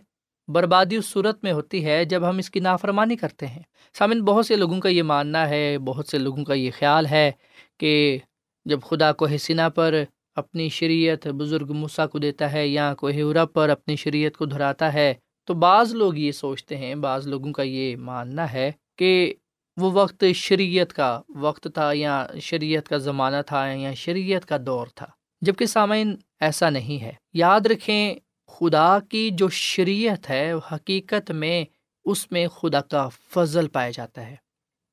بربادی 0.49 0.97
اس 0.97 1.07
صورت 1.07 1.45
میں 1.45 1.53
ہوتی 1.53 1.85
ہے 1.85 2.05
جب 2.05 2.29
ہم 2.29 2.39
اس 2.39 2.51
کی 2.51 2.61
نافرمانی 2.61 3.17
کرتے 3.17 3.47
ہیں۔ 3.47 3.63
سامن 3.99 4.23
بہت 4.23 4.47
سے 4.47 4.57
لوگوں 4.57 4.81
کا 4.81 4.89
یہ 4.89 5.03
ماننا 5.03 5.49
ہے، 5.49 5.79
بہت 5.79 6.09
سے 6.09 6.19
لوگوں 6.19 6.45
کا 6.45 6.55
یہ 6.55 6.71
خیال 6.79 7.07
ہے 7.07 7.33
کہ 7.79 8.19
جب 8.65 8.81
خدا 8.83 9.13
کو 9.13 9.27
حسینہ 9.27 9.69
پر 9.75 9.95
اپنی 10.35 10.69
شریعت 10.69 11.27
بزرگ 11.27 11.73
مسا 11.73 12.07
کو 12.07 12.19
دیتا 12.19 12.53
ہے 12.53 12.69
یا 12.69 12.95
کوئی 12.95 13.21
عرب 13.21 13.53
پر 13.53 13.69
اپنی 13.69 13.97
شریعت 13.97 14.37
کو 14.37 14.45
دہراتا 14.45 14.93
ہے 14.93 15.15
تو 15.45 15.55
بعض 15.55 15.95
لوگ 15.95 16.17
یہ 16.17 16.33
سوچتے 16.33 16.77
ہیں، 16.77 16.95
بعض 16.95 17.27
لوگوں 17.27 17.53
کا 17.53 17.63
یہ 17.63 17.97
ماننا 17.97 18.53
ہے 18.53 18.73
کہ 18.99 19.35
وہ 19.77 19.91
وقت 19.93 20.25
شریعت 20.35 20.93
کا 20.93 21.23
وقت 21.29 21.69
تھا 21.75 21.93
یا 21.93 22.27
شریعت 22.41 22.89
کا 22.89 22.97
زمانہ 22.97 23.37
تھا 23.47 23.67
یا 23.67 23.95
شریعت 23.95 24.47
کا 24.47 24.57
دور 24.67 24.87
تھا۔ 24.95 25.07
جبکہ 25.41 25.67
سامعین 25.67 26.17
ایسا 26.41 26.71
نہیں 26.71 27.03
ہے۔ 27.03 27.13
یاد 27.33 27.61
رکھیں، 27.67 28.15
خدا 28.47 28.99
کی 29.01 29.31
جو 29.33 29.49
شریعت 29.49 30.31
ہے 30.31 30.53
حقیقت 30.73 31.31
میں 31.31 31.65
اس 32.05 32.33
میں 32.33 32.49
خدا 32.49 32.81
کا 32.81 33.09
فضل 33.09 33.69
پایا 33.69 33.91
جاتا 33.91 34.27
ہے۔ 34.27 34.37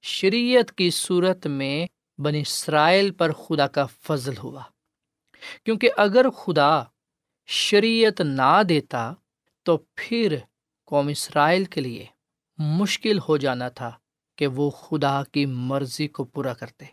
شریعت 0.02 0.72
کی 0.72 0.90
صورت 0.90 1.48
میں 1.48 1.88
بن 2.22 2.36
اسرائیل 2.36 3.12
پر 3.12 3.32
خدا 3.32 3.68
کا 3.68 3.86
فضل 3.86 4.38
ہوا۔ 4.38 4.64
کیونکہ 5.64 5.90
اگر 5.98 6.30
خدا 6.30 6.84
شریعت 7.48 8.22
نہ 8.22 8.62
دیتا 8.70 9.14
تو 9.68 9.78
پھر 9.78 10.38
قوم 10.86 11.08
اسرائیل 11.08 11.66
کے 11.66 11.82
لیے 11.82 12.06
مشکل 12.58 13.20
ہو 13.20 13.38
جانا 13.38 13.70
تھا 13.70 13.92
کہ 14.36 14.48
وہ 14.48 14.70
خدا 14.70 15.24
کی 15.32 15.46
مرضی 15.46 16.08
کو 16.08 16.24
پورا 16.24 16.54
کرتے۔ 16.54 16.86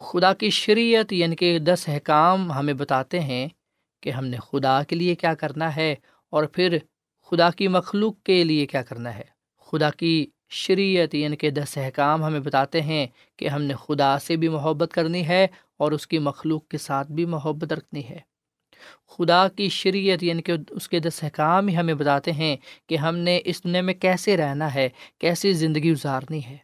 خدا 0.00 0.34
کی 0.34 0.50
شریعت 0.50 1.12
یعنی 1.12 1.36
کہ 1.36 1.58
دس 1.58 1.88
احکام 1.88 2.52
ہمیں 2.52 2.74
بتاتے 2.74 3.20
ہیں 3.20 3.48
کہ 4.00 4.10
ہم 4.10 4.24
نے 4.26 4.36
خدا 4.52 4.82
کے 4.82 4.96
لیے 4.96 5.14
کیا 5.14 5.34
کرنا 5.34 5.76
ہے 5.76 5.94
اور 6.30 6.44
پھر 6.44 6.78
خدا 7.30 7.50
کی 7.50 7.68
مخلوق 7.68 8.22
کے 8.22 8.44
لیے 8.44 8.66
کیا 8.66 8.82
کرنا 8.82 9.14
ہے۔ 9.14 9.24
خدا 9.58 9.90
کی 9.90 10.26
شریعت 10.50 11.14
یعنی 11.14 11.36
کہ 11.36 11.50
دس 11.50 11.78
احکام 11.78 12.24
ہمیں 12.24 12.40
بتاتے 12.40 12.82
ہیں 12.82 13.06
کہ 13.36 13.48
ہم 13.48 13.62
نے 13.62 13.74
خدا 13.74 14.18
سے 14.18 14.36
بھی 14.36 14.48
محبت 14.48 14.90
کرنی 14.94 15.28
ہے 15.28 15.46
اور 15.78 15.92
اس 15.92 16.06
کی 16.06 16.18
مخلوق 16.18 16.68
کے 16.68 16.78
ساتھ 16.78 17.12
بھی 17.12 17.24
محبت 17.24 17.72
رکھنی 17.72 18.08
ہے۔ 18.08 18.18
خدا 19.08 19.48
کی 19.48 19.68
شریعت 19.68 20.22
یعنی 20.22 20.42
کہ 20.42 20.52
اس 20.70 20.88
کے 20.88 21.00
دس 21.00 21.24
احکام 21.24 21.68
ہی 21.68 21.76
ہمیں 21.76 21.94
بتاتے 21.94 22.32
ہیں 22.32 22.56
کہ 22.88 22.96
ہم 22.96 23.16
نے 23.16 23.40
اس 23.44 23.64
دنیا 23.64 23.80
میں 23.80 23.94
کیسے 23.94 24.36
رہنا 24.36 24.74
ہے 24.74 24.88
کیسی 25.18 25.52
زندگی 25.52 25.92
گزارنی 25.92 26.44
ہے۔ 26.44 26.56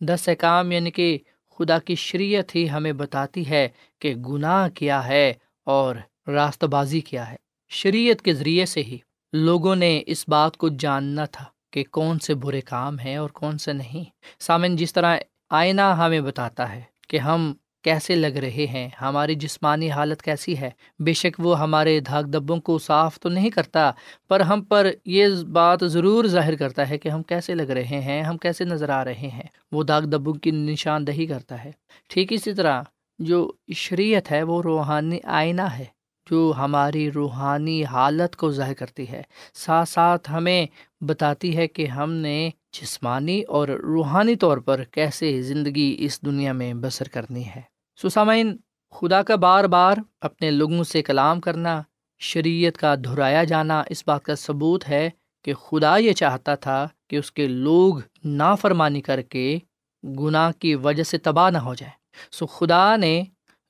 دس 0.00 0.28
احکام 0.28 0.72
یعنی 0.72 0.90
کہ 0.90 1.18
خدا 1.58 1.78
کی 1.78 1.94
شریعت 1.94 2.54
ہی 2.54 2.70
ہمیں 2.70 2.92
بتاتی 2.92 3.50
ہے 3.50 3.68
کہ 3.98 4.14
گناہ 4.14 4.68
کیا 4.68 5.06
ہے 5.08 5.34
اور 5.64 5.96
راست 6.26 6.64
بازی 6.64 7.00
کیا 7.00 7.30
ہے۔ 7.30 7.36
شریعت 7.68 8.22
کے 8.22 8.34
ذریعے 8.34 8.66
سے 8.66 8.82
ہی 8.82 8.98
لوگوں 9.32 9.76
نے 9.76 10.02
اس 10.06 10.24
بات 10.28 10.56
کو 10.56 10.68
جاننا 10.68 11.24
تھا 11.24 11.44
کہ 11.70 11.84
کون 11.90 12.18
سے 12.18 12.34
برے 12.34 12.60
کام 12.60 12.98
ہیں 12.98 13.16
اور 13.16 13.30
کون 13.30 13.58
سے 13.58 13.72
نہیں۔ 13.72 14.04
سامن، 14.38 14.76
جس 14.76 14.92
طرح 14.92 15.16
آئینہ 15.50 15.80
ہمیں 15.80 16.20
بتاتا 16.20 16.72
ہے 16.72 16.82
کہ 17.08 17.16
ہم 17.16 17.54
کیسے 17.86 18.14
لگ 18.14 18.26
رہے 18.26 18.66
ہیں؟ 18.66 18.88
ہماری 19.00 19.34
جسمانی 19.34 19.90
حالت 19.90 20.22
کیسی 20.22 20.58
ہے؟ 20.58 20.70
بے 20.98 21.12
شک 21.12 21.36
وہ 21.38 21.60
ہمارے 21.60 22.00
دھاگ 22.00 22.22
دبوں 22.22 22.60
کو 22.60 22.78
صاف 22.78 23.20
تو 23.20 23.28
نہیں 23.28 23.50
کرتا، 23.50 23.90
پر 24.28 24.40
ہم 24.40 24.62
پر 24.62 24.90
یہ 25.04 25.26
بات 25.52 25.78
ضرور 25.82 26.24
ظاہر 26.24 26.56
کرتا 26.56 26.88
ہے 26.88 26.98
کہ 26.98 27.08
ہم 27.08 27.22
کیسے 27.22 27.54
لگ 27.54 27.62
رہے 27.62 28.00
ہیں، 28.00 28.22
ہم 28.22 28.38
کیسے 28.38 28.64
نظر 28.64 28.88
آ 28.88 29.04
رہے 29.04 29.28
ہیں۔ 29.32 29.42
وہ 29.72 29.82
داغ 29.82 30.02
دبوں 30.02 30.34
کی 30.34 30.50
نشاندہی 30.50 31.26
کرتا 31.26 31.64
ہے۔ 31.64 31.70
ٹھیک 32.08 32.32
اسی 32.32 32.54
طرح، 32.54 32.82
جو 33.18 33.52
شریعت 33.74 34.32
ہے، 34.32 34.42
وہ 34.42 34.62
روحانی 34.62 35.18
آئینہ 35.24 35.62
ہے، 35.62 35.84
جو 36.30 36.52
ہماری 36.56 37.10
روحانی 37.10 37.84
حالت 37.84 38.36
کو 38.36 38.52
ظاہر 38.52 38.74
کرتی 38.74 39.08
ہے۔ 39.08 39.22
ساتھ 39.54 39.88
ساتھ 39.88 40.32
ہمیں 40.32 40.66
بتاتی 41.00 41.56
ہے 41.56 41.66
کہ 41.66 41.86
ہم 41.86 42.12
نے 42.12 42.50
جسمانی 42.80 43.42
اور 43.42 43.68
روحانی 43.68 44.36
طور 44.36 44.58
پر 44.58 44.84
کیسے 44.84 45.42
زندگی 45.42 45.96
اس 45.98 46.22
دنیا 46.22 46.52
میں 46.52 46.74
بسر 46.74 47.08
کرنی 47.08 47.44
ہے۔ 47.46 47.75
سسامین، 48.02 48.56
خدا 48.90 49.22
کا 49.22 49.36
بار 49.36 49.64
بار 49.64 49.96
اپنے 50.20 50.50
لوگوں 50.50 50.84
سے 50.84 51.02
کلام 51.02 51.40
کرنا، 51.40 51.82
شریعت 52.18 52.78
کا 52.78 52.94
دہرایا 52.94 53.44
جانا، 53.44 53.82
اس 53.88 54.02
بات 54.06 54.22
کا 54.22 54.34
ثبوت 54.34 54.88
ہے 54.88 55.10
کہ 55.44 55.54
خدا 55.54 55.96
یہ 55.96 56.12
چاہتا 56.12 56.54
تھا 56.54 56.88
کہ 57.10 57.16
اس 57.16 57.32
کے 57.32 57.46
لوگ 57.46 57.94
نافرمانی 58.24 59.00
کر 59.00 59.22
کے 59.22 59.58
گناہ 60.04 60.50
کی 60.58 60.74
وجہ 60.74 61.02
سے 61.02 61.18
تباہ 61.18 61.50
نہ 61.50 61.58
ہو 61.58 61.74
جائے 61.74 61.92
سو 62.32 62.46
خدا 62.46 62.96
نے 62.96 63.22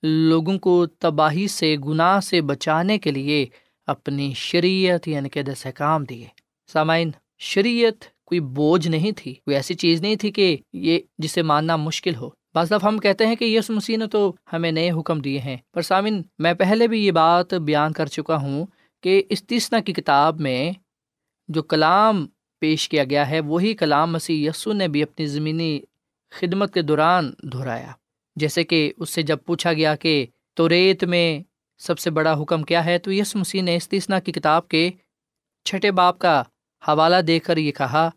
لوگوں 0.03 0.59
کو 0.59 0.87
تباہی 0.87 1.49
سے، 1.49 1.77
گناہ 1.77 2.21
سے 2.21 2.41
بچانے 2.41 2.99
کے 2.99 3.11
لیے 3.11 3.47
اپنی 3.87 4.33
شریعت 4.35 5.09
یعنی 5.09 5.29
کہ 5.29 5.43
دس 5.43 5.67
احکام 5.67 6.05
دیے۔ 6.05 6.27
سامعین، 6.73 7.11
شریعت 7.39 8.05
کوئی 8.25 8.41
بوجھ 8.41 8.89
نہیں 8.89 9.13
تھی، 9.17 9.35
کوئی 9.35 9.57
ایسی 9.57 9.75
چیز 9.75 10.03
نہیں 10.03 10.17
تھی 10.17 10.31
کہ 10.31 10.57
یہ 10.73 10.99
جسے 11.19 11.43
ماننا 11.43 11.77
مشکل 11.77 12.15
ہو۔ 12.15 12.31
بعض 12.57 12.71
دفعہ 12.71 12.91
ہم 12.91 12.99
کہتے 12.99 13.27
ہیں 13.27 13.37
کہ 13.37 13.45
یس 13.45 13.69
مسیح 13.71 13.97
نے 13.99 14.07
تو 14.07 14.33
ہمیں 14.53 14.71
نئے 14.73 14.91
حکم 14.91 15.19
دیے 15.21 15.39
ہیں، 15.39 15.57
پر 15.75 15.83
سامن 15.83 16.21
میں 16.39 16.53
پہلے 16.55 16.87
بھی 16.89 17.05
یہ 17.07 17.13
بات 17.13 17.53
بیان 17.55 17.93
کر 17.93 18.07
چکا 18.07 18.37
ہوں 18.37 18.65
کہ 19.05 19.23
استثنا 19.31 19.81
کی 19.81 19.93
کتاب 19.93 20.41
میں 20.41 20.71
جو 21.49 21.63
کلام 21.63 22.27
پیش 22.63 22.89
کیا 22.89 23.05
گیا 23.05 23.29
ہے، 23.31 23.41
وہی 23.41 23.75
کلام 23.75 24.13
مسیح 24.13 24.49
یسو 24.49 24.73
نے 24.73 24.89
بھی 24.89 25.03
اپنی 25.03 25.27
زمینی 25.27 25.81
خدمت 26.33 26.75
کے 26.75 26.83
دوران 26.83 27.31
دہرایا۔ 27.43 27.93
جیسے 28.37 28.65
کہ 28.65 28.93
اس 28.97 29.11
سے 29.11 29.23
جب 29.23 29.39
پوچھا 29.47 29.73
گیا 29.73 29.95
کہ 29.97 30.27
تو 30.55 30.69
ریت 30.69 31.05
میں 31.05 31.43
سب 31.79 31.99
سے 31.99 32.11
بڑا 32.11 32.35
حکم 32.43 32.63
کیا 32.63 32.85
ہے، 32.85 32.99
تو 32.99 33.13
یس 33.13 33.37
مسیح 33.37 33.63
نے 33.63 33.77
استثنا 33.77 34.21
کی 34.21 34.33
کتاب 34.33 34.69
کے 34.69 34.91
چھٹے 35.67 35.91
باپ 35.91 36.19
کا 36.19 36.41
حوالہ 36.83 37.21
دے 37.27 37.39
کر 37.39 37.57
یہ 37.57 37.73
کہا 37.73 38.09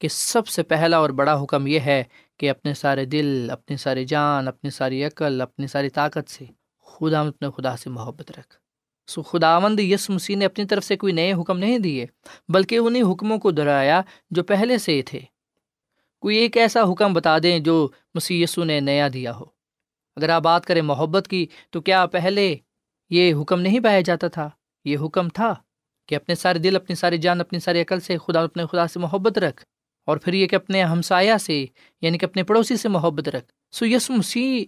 کہ 0.00 0.08
سب 0.08 0.48
سے 0.48 0.62
پہلا 0.62 0.96
اور 0.96 1.10
بڑا 1.10 1.40
حکم 1.42 1.66
یہ 1.66 1.80
ہے 1.80 2.02
کہ 2.40 2.50
اپنے 2.50 2.74
سارے 2.74 3.04
دل، 3.04 3.50
اپنی 3.50 3.76
ساری 3.76 4.04
جان، 4.04 4.48
اپنی 4.48 4.70
ساری 4.70 5.04
عقل، 5.04 5.40
اپنی 5.40 5.66
ساری 5.66 5.88
طاقت 5.90 6.30
سے 6.30 6.44
خدا 6.84 7.20
اپنے 7.20 7.48
خدا 7.56 7.76
سے 7.76 7.90
محبت 7.90 8.30
رکھ۔ 8.30 8.56
سو 9.06 9.22
خداوند 9.22 9.80
یس 9.80 10.10
مسیح 10.10 10.36
نے 10.36 10.44
اپنی 10.44 10.64
طرف 10.64 10.84
سے 10.84 10.96
کوئی 10.96 11.12
نئے 11.12 11.32
حکم 11.32 11.58
نہیں 11.58 11.78
دیے، 11.78 12.06
بلکہ 12.48 12.76
انہیں 12.76 13.02
حکموں 13.02 13.38
کو 13.38 13.50
دہرایا 13.50 14.02
جو 14.30 14.44
پہلے 14.44 14.78
سے 14.78 14.92
ہی 14.92 15.02
تھے۔ 15.02 15.20
کوئی 16.20 16.36
ایک 16.36 16.56
ایسا 16.56 16.80
حکم 16.92 17.12
بتا 17.12 17.38
دیں 17.42 17.58
جو 17.58 17.88
مسی 18.14 18.42
یسو 18.42 18.64
نے 18.64 18.80
نیا 18.80 19.08
دیا 19.12 19.36
ہو۔ 19.36 19.44
اگر 20.16 20.28
آپ 20.28 20.42
بات 20.42 20.66
کریں 20.66 20.82
محبت 20.82 21.28
کی، 21.28 21.46
تو 21.70 21.80
کیا 21.80 22.06
پہلے 22.06 22.56
یہ 23.10 23.34
حکم 23.34 23.60
نہیں 23.60 23.80
پایا 23.80 24.00
جاتا 24.00 24.28
تھا؟ 24.28 24.50
یہ 24.84 24.96
حکم 25.04 25.28
تھا 25.28 25.54
کہ 26.06 26.14
اپنے 26.14 26.34
سارے 26.34 26.58
دل، 26.58 26.76
اپنی 26.76 26.96
ساری 26.96 27.18
جان، 27.18 27.40
اپنی 27.40 27.58
ساری 27.58 27.80
عقل 27.80 28.00
سے 28.00 28.18
خدا 28.18 28.42
اپنے 28.42 28.66
خدا 28.66 28.86
سے 28.86 28.98
محبت 28.98 29.38
رکھ۔ 29.38 29.64
اور 30.06 30.16
پھر 30.16 30.32
یہ 30.32 30.46
کہ 30.46 30.56
اپنے 30.56 30.82
ہمسایہ 30.82 31.36
سے 31.36 31.66
یعنی 32.00 32.18
کہ 32.18 32.24
اپنے 32.24 32.42
پڑوسی 32.42 32.76
سے 32.76 32.88
محبت 32.88 33.28
رکھ۔ 33.28 33.52
سو 33.72 33.86
یس 33.86 34.10
مسیح 34.10 34.64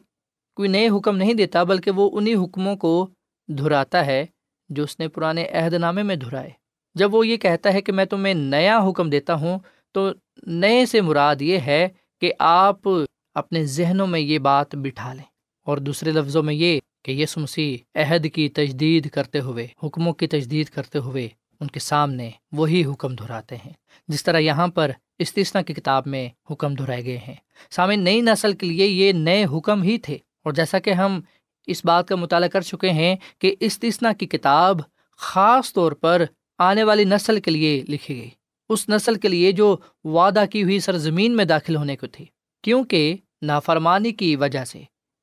کوئی 0.56 0.68
نئے 0.68 0.88
حکم 0.88 1.16
نہیں 1.16 1.34
دیتا، 1.34 1.62
بلکہ 1.62 1.90
وہ 1.90 2.10
انہیں 2.12 2.34
حکموں 2.34 2.76
کو 2.76 3.10
دہراتا 3.48 4.06
ہے 4.06 4.26
جو 4.68 4.82
اس 4.82 5.00
نے 5.00 5.08
پرانے 5.08 5.46
عہد 5.48 5.72
نامے 5.72 6.02
میں 6.02 6.16
دہرائے 6.16 6.50
جب 6.94 7.14
وہ 7.14 7.26
یہ 7.26 7.36
کہتا 7.36 7.72
ہے 7.72 7.80
کہ 7.80 7.92
میں 7.92 8.04
تمہیں 8.04 8.34
نیا 8.34 8.78
حکم 8.88 9.10
دیتا 9.10 9.34
ہوں، 9.34 9.58
تو 9.92 10.10
نئے 10.46 10.86
سے 10.86 11.00
مراد 11.00 11.42
یہ 11.42 11.58
ہے 11.58 11.88
کہ 12.20 12.32
آپ 12.38 12.88
اپنے 13.34 13.64
ذہنوں 13.64 14.06
میں 14.06 14.20
یہ 14.20 14.38
بات 14.38 14.74
بٹھا 14.74 15.12
لیں۔ 15.12 15.24
اور 15.66 15.78
دوسرے 15.78 16.10
لفظوں 16.10 16.42
میں 16.42 16.54
یہ 16.54 16.80
کہ 17.04 17.12
یس 17.12 17.36
مسیح 17.36 17.76
عہد 17.94 18.26
کی 18.34 18.48
تجدید 18.48 19.10
کرتے 19.10 19.40
ہوئے، 19.40 19.66
حکموں 19.82 20.12
کی 20.12 20.26
تجدید 20.26 20.66
کرتے 20.66 20.98
ہوئے 20.98 21.28
ان 21.62 21.68
کے 21.68 21.80
سامنے 21.80 22.30
وہی 22.52 22.84
حکم 22.84 23.14
دہراتے 23.14 23.56
ہیں، 23.56 23.72
جس 24.08 24.24
طرح 24.24 24.38
یہاں 24.38 24.66
پر 24.68 24.90
استثنا 25.18 25.62
کی 25.62 25.74
کتاب 25.74 26.06
میں 26.06 26.28
حکم 26.50 26.74
دہرائے 26.74 27.04
گئے 27.04 27.18
ہیں۔ 27.18 27.34
سامعین، 27.70 28.04
نئی 28.04 28.20
نسل 28.20 28.52
کے 28.52 28.66
لیے 28.66 28.86
یہ 28.86 29.12
نئے 29.12 29.44
حکم 29.52 29.82
ہی 29.82 29.98
تھے، 29.98 30.18
اور 30.44 30.52
جیسا 30.52 30.78
کہ 30.78 30.92
ہم 30.92 31.20
اس 31.68 31.84
بات 31.84 32.08
کا 32.08 32.16
مطالعہ 32.16 32.48
کر 32.48 32.60
چکے 32.60 32.90
ہیں 32.90 33.14
کہ 33.38 33.54
استثنا 33.60 34.12
کی 34.12 34.26
کتاب 34.26 34.80
خاص 35.20 35.72
طور 35.72 35.92
پر 35.92 36.24
آنے 36.58 36.84
والی 36.84 37.04
نسل 37.04 37.40
کے 37.40 37.50
لیے 37.50 37.82
لکھی 37.88 38.16
گئی۔ 38.16 38.30
اس 38.70 38.88
نسل 38.88 39.14
کے 39.14 39.28
لیے 39.28 39.52
جو 39.52 39.76
وعدہ 40.04 40.44
کی 40.50 40.62
ہوئی 40.62 40.78
سرزمین 40.80 41.36
میں 41.36 41.44
داخل 41.44 41.76
ہونے 41.76 41.96
کو 41.96 42.06
تھی، 42.06 42.24
کیونکہ 42.64 43.16
نافرمانی 43.42 44.12
کی 44.12 44.34
وجہ 44.36 44.64
سے 44.64 44.82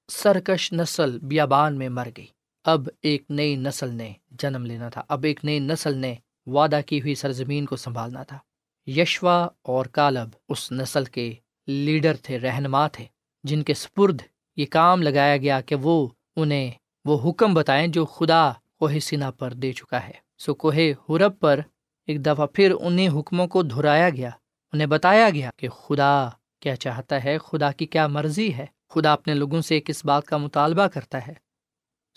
سرکش 0.10 0.72
نسل 0.74 1.18
بیابان 1.20 1.78
میں 1.78 1.90
مر 1.90 2.08
گئی۔ 2.18 2.26
اب 2.66 2.90
ایک 3.02 3.24
نئی 3.30 3.56
نسل 3.56 3.94
نے 3.96 4.12
جنم 4.32 4.66
لینا 4.66 4.90
تھا، 4.90 5.04
اب 5.08 5.24
ایک 5.24 5.46
نئی 5.46 5.60
نسل 5.60 5.98
نے 5.98 6.16
وعدہ 6.50 6.80
کی 6.86 7.02
ہوئی 7.02 7.16
سرزمین 7.16 7.66
کو 7.66 7.76
سنبھالنا 7.76 8.24
تھا۔ 8.24 8.40
یشوا 8.88 9.48
اور 9.62 9.86
کالب 9.86 10.30
اس 10.50 10.72
نسل 10.72 11.06
کے 11.06 11.34
لیڈر 11.68 12.16
تھے، 12.16 12.40
رہنما 12.40 12.88
تھے، 12.88 13.06
جن 13.44 13.64
کے 13.64 13.74
سپرد 13.74 14.22
یہ 14.58 14.66
کام 14.70 15.02
لگایا 15.02 15.38
گیا 15.38 15.62
کہ 15.62 15.76
وہ 15.76 16.08
انہیں 16.36 16.72
وہ 17.06 17.30
حکم 17.30 17.54
بتائیں 17.54 17.88
جو 17.88 18.06
خدا 18.06 18.52
کوہ 18.80 19.00
سینا 19.00 19.32
پر 19.32 19.54
دے 19.54 19.74
چکا 19.74 20.08
ہے۔ 20.08 20.14
سو 20.38 20.54
کوہ 20.54 20.76
حرب 21.10 21.40
پر 21.40 21.60
ایک 22.08 22.26
دفعہ 22.26 22.46
پھر 22.46 22.74
انہیں 22.82 23.10
حکموں 23.10 23.48
کو 23.48 23.64
دہرایا 23.64 24.10
گیا، 24.10 24.30
انہیں 24.74 24.88
بتایا 24.88 25.30
گیا 25.30 25.50
کہ 25.58 25.70
خدا 25.70 26.30
کیا 26.60 26.76
چاہتا 26.76 27.24
ہے، 27.24 27.38
خدا 27.38 27.72
کی 27.72 27.86
کیا 27.86 28.08
مرضی 28.08 28.54
ہے۔ 28.54 28.66
خدا 28.90 29.14
اپنے 29.14 29.34
لوگوں 29.34 29.62
سے 29.62 29.80
کس 29.80 30.06
بات 30.06 30.26
کا 30.26 30.38
مطالبہ 30.38 30.88
کرتا 30.88 31.28
ہے؟ 31.28 31.34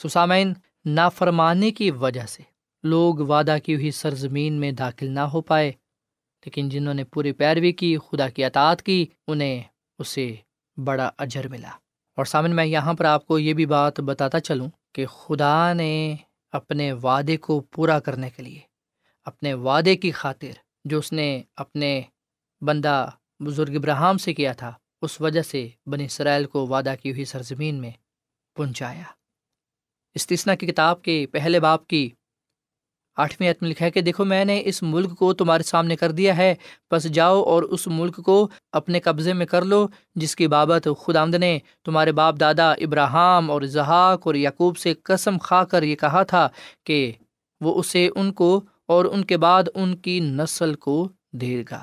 سسامین 0.02 0.52
نافرمانے 0.84 1.70
کی 1.70 1.90
وجہ 1.90 2.26
سے 2.26 2.42
لوگ 2.82 3.14
وعدہ 3.14 3.56
کی 3.64 3.74
ہوئی 3.74 3.90
سرزمین 3.90 4.52
میں 4.52 4.72
داخل 4.72 5.10
نہ 5.10 5.20
ہو 5.20 5.40
پائے۔ 5.40 5.72
لیکن 6.44 6.68
جنہوں 6.68 6.94
نے 6.94 7.04
پوری 7.04 7.32
پیروی 7.32 7.72
کی، 7.72 7.96
خدا 7.98 8.28
کی 8.28 8.44
اطاعت 8.44 8.82
کی، 8.82 9.06
انہیں 9.26 9.62
اسے 9.98 10.34
بڑا 10.84 11.10
اجر 11.18 11.48
ملا۔ 11.48 11.70
اور 12.16 12.24
سامن، 12.24 12.56
میں 12.56 12.64
یہاں 12.64 12.94
پر 12.94 13.04
آپ 13.04 13.26
کو 13.26 13.38
یہ 13.38 13.54
بھی 13.54 13.66
بات 13.66 14.00
بتاتا 14.00 14.40
چلوں 14.40 14.68
کہ 14.94 15.06
خدا 15.06 15.72
نے 15.72 16.16
اپنے 16.52 16.92
وعدے 16.92 17.36
کو 17.36 17.60
پورا 17.60 18.00
کرنے 18.00 18.30
کے 18.30 18.42
لیے، 18.42 18.60
اپنے 19.24 19.54
وعدے 19.54 19.96
کی 19.96 20.10
خاطر 20.10 20.50
جو 20.84 20.98
اس 20.98 21.12
نے 21.12 21.42
اپنے 21.56 22.02
بندہ 22.60 23.10
بزرگ 23.40 23.74
ابراہم 23.74 24.18
سے 24.18 24.34
کیا 24.34 24.52
تھا، 24.52 24.72
اس 25.02 25.20
وجہ 25.20 25.42
سے 25.42 25.68
بنی 25.86 26.04
اسرائیل 26.04 26.44
کو 26.44 26.66
وعدہ 26.66 26.94
کی 27.02 27.12
ہوئی 27.12 27.24
سرزمین 27.24 27.74
میں 27.74 27.90
پہنچایا۔ 28.56 29.02
استثنا 30.14 30.54
کی 30.54 30.66
کتاب 30.66 31.02
کے 31.02 31.26
پہلے 31.32 31.60
باپ 31.60 31.86
کی 31.86 32.10
آٹھویں 33.16 33.50
عتم 33.50 33.66
لکھا 33.66 33.86
ہے 33.86 33.90
کہ 33.90 34.00
دیکھو 34.00 34.24
میں 34.24 34.44
نے 34.44 34.62
اس 34.64 34.82
ملک 34.82 35.18
کو 35.18 35.32
تمہارے 35.32 35.62
سامنے 35.62 35.96
کر 35.96 36.10
دیا 36.10 36.36
ہے 36.36 36.54
بس 36.90 37.04
جاؤ 37.04 37.42
اور 37.42 37.62
اس 37.62 37.86
ملک 37.86 38.16
کو 38.16 38.48
اپنے 38.72 39.00
قبضے 39.00 39.32
میں 39.32 39.46
کر 39.46 39.62
لو، 39.62 39.86
جس 40.14 40.36
کی 40.36 40.48
بابت 40.48 40.88
خود 40.98 41.16
آمد 41.16 41.34
نے 41.34 41.58
تمہارے 41.84 42.12
باپ 42.12 42.40
دادا 42.40 42.72
ابراہم 42.72 43.50
اور 43.50 43.62
اظہاق 43.62 44.26
اور 44.26 44.34
یعقوب 44.34 44.78
سے 44.78 44.94
قسم 45.02 45.38
کھا 45.38 45.64
کر 45.64 45.82
یہ 45.82 45.96
کہا 45.96 46.22
تھا 46.22 46.48
کہ 46.84 47.12
وہ 47.60 47.78
اسے 47.80 48.08
ان 48.16 48.32
کو 48.32 48.60
اور 48.86 49.04
ان 49.04 49.24
کے 49.24 49.36
بعد 49.36 49.62
ان 49.74 49.96
کی 49.96 50.20
نسل 50.20 50.74
کو 50.74 51.08
دے 51.32 51.62
گا۔ 51.70 51.82